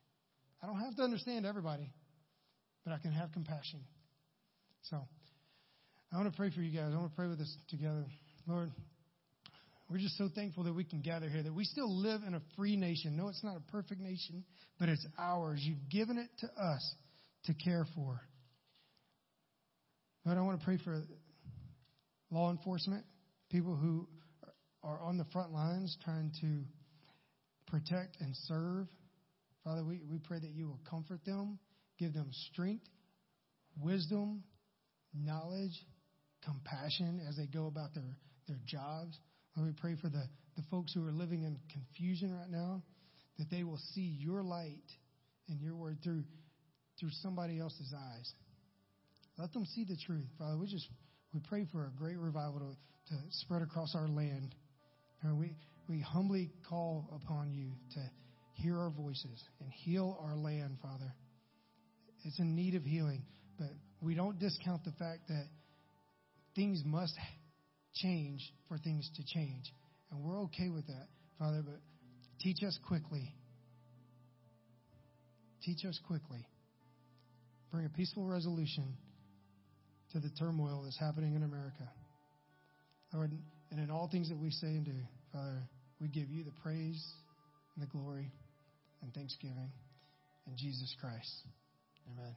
I 0.62 0.66
don't 0.66 0.80
have 0.80 0.96
to 0.96 1.02
understand 1.02 1.44
everybody, 1.44 1.92
but 2.84 2.92
I 2.92 2.98
can 2.98 3.12
have 3.12 3.32
compassion. 3.32 3.80
So 4.82 5.06
I 6.12 6.16
want 6.18 6.30
to 6.30 6.36
pray 6.36 6.50
for 6.50 6.60
you 6.60 6.76
guys. 6.76 6.92
I 6.92 6.96
want 6.96 7.10
to 7.10 7.16
pray 7.16 7.28
with 7.28 7.40
us 7.40 7.56
together. 7.68 8.04
Lord, 8.46 8.70
we're 9.90 9.98
just 9.98 10.16
so 10.16 10.28
thankful 10.34 10.64
that 10.64 10.72
we 10.72 10.84
can 10.84 11.00
gather 11.00 11.28
here, 11.28 11.42
that 11.42 11.54
we 11.54 11.64
still 11.64 11.92
live 12.00 12.22
in 12.26 12.34
a 12.34 12.42
free 12.56 12.76
nation. 12.76 13.16
No, 13.16 13.28
it's 13.28 13.42
not 13.44 13.56
a 13.56 13.72
perfect 13.72 14.00
nation, 14.00 14.44
but 14.78 14.88
it's 14.88 15.06
ours. 15.18 15.60
You've 15.62 15.88
given 15.90 16.18
it 16.18 16.28
to 16.40 16.46
us 16.46 16.94
to 17.44 17.54
care 17.54 17.86
for. 17.94 18.20
Lord, 20.24 20.38
I 20.38 20.42
want 20.42 20.58
to 20.58 20.64
pray 20.64 20.78
for 20.82 21.02
law 22.30 22.50
enforcement, 22.50 23.04
people 23.50 23.76
who 23.76 24.08
are 24.82 25.00
on 25.00 25.18
the 25.18 25.26
front 25.32 25.52
lines 25.52 25.96
trying 26.04 26.32
to 26.40 26.62
protect 27.70 28.16
and 28.20 28.34
serve. 28.44 28.86
Father, 29.64 29.84
we, 29.84 30.00
we 30.08 30.18
pray 30.18 30.38
that 30.38 30.50
you 30.50 30.66
will 30.66 30.80
comfort 30.88 31.24
them, 31.24 31.58
give 31.98 32.12
them 32.12 32.28
strength, 32.52 32.86
wisdom, 33.80 34.42
knowledge, 35.14 35.74
compassion 36.46 37.20
as 37.28 37.36
they 37.36 37.46
go 37.46 37.66
about 37.66 37.92
their, 37.94 38.16
their 38.48 38.60
jobs. 38.64 39.18
Lord, 39.56 39.68
we 39.68 39.80
pray 39.80 39.96
for 40.00 40.08
the, 40.08 40.22
the 40.56 40.62
folks 40.70 40.94
who 40.94 41.06
are 41.06 41.12
living 41.12 41.42
in 41.42 41.58
confusion 41.70 42.32
right 42.32 42.50
now, 42.50 42.82
that 43.38 43.50
they 43.50 43.64
will 43.64 43.80
see 43.94 44.16
your 44.18 44.42
light 44.42 44.88
and 45.48 45.60
your 45.60 45.74
word 45.74 45.98
through, 46.02 46.24
through 46.98 47.10
somebody 47.22 47.58
else's 47.58 47.92
eyes. 47.94 48.32
Let 49.36 49.52
them 49.52 49.66
see 49.66 49.84
the 49.84 49.96
truth. 50.06 50.26
Father, 50.38 50.56
we 50.56 50.66
just 50.66 50.88
we 51.34 51.40
pray 51.48 51.66
for 51.70 51.84
a 51.84 51.90
great 51.98 52.18
revival 52.18 52.60
to, 52.60 53.14
to 53.14 53.20
spread 53.30 53.60
across 53.60 53.94
our 53.94 54.08
land. 54.08 54.54
And 55.22 55.38
we, 55.38 55.54
we 55.88 56.00
humbly 56.00 56.50
call 56.68 57.10
upon 57.14 57.52
you 57.52 57.72
to 57.94 58.10
hear 58.54 58.78
our 58.78 58.90
voices 58.90 59.44
and 59.60 59.70
heal 59.70 60.18
our 60.22 60.34
land, 60.34 60.78
Father. 60.80 61.12
It's 62.24 62.38
in 62.38 62.54
need 62.56 62.74
of 62.74 62.84
healing, 62.84 63.22
but 63.58 63.68
we 64.00 64.14
don't 64.14 64.38
discount 64.38 64.84
the 64.84 64.92
fact 64.92 65.28
that 65.28 65.46
things 66.56 66.82
must 66.84 67.14
change 67.94 68.40
for 68.68 68.78
things 68.78 69.08
to 69.16 69.24
change. 69.24 69.72
And 70.10 70.22
we're 70.22 70.40
okay 70.44 70.68
with 70.68 70.86
that, 70.86 71.06
Father, 71.38 71.62
but 71.64 71.80
teach 72.40 72.62
us 72.66 72.78
quickly. 72.88 73.32
Teach 75.62 75.84
us 75.84 76.00
quickly. 76.06 76.46
Bring 77.70 77.84
a 77.86 77.90
peaceful 77.90 78.24
resolution 78.24 78.96
to 80.12 80.20
the 80.20 80.30
turmoil 80.38 80.82
that's 80.84 80.98
happening 80.98 81.34
in 81.34 81.42
America. 81.42 81.90
Lord, 83.12 83.32
and 83.70 83.80
in 83.80 83.90
all 83.90 84.08
things 84.10 84.28
that 84.28 84.38
we 84.38 84.50
say 84.50 84.68
and 84.68 84.84
do, 84.84 84.92
Father, 85.32 85.62
we 86.00 86.08
give 86.08 86.30
you 86.30 86.44
the 86.44 86.52
praise 86.62 87.04
and 87.74 87.82
the 87.82 87.90
glory 87.90 88.30
and 89.02 89.12
thanksgiving 89.12 89.70
in 90.46 90.56
Jesus 90.56 90.94
Christ. 91.00 91.32
Amen. 92.12 92.34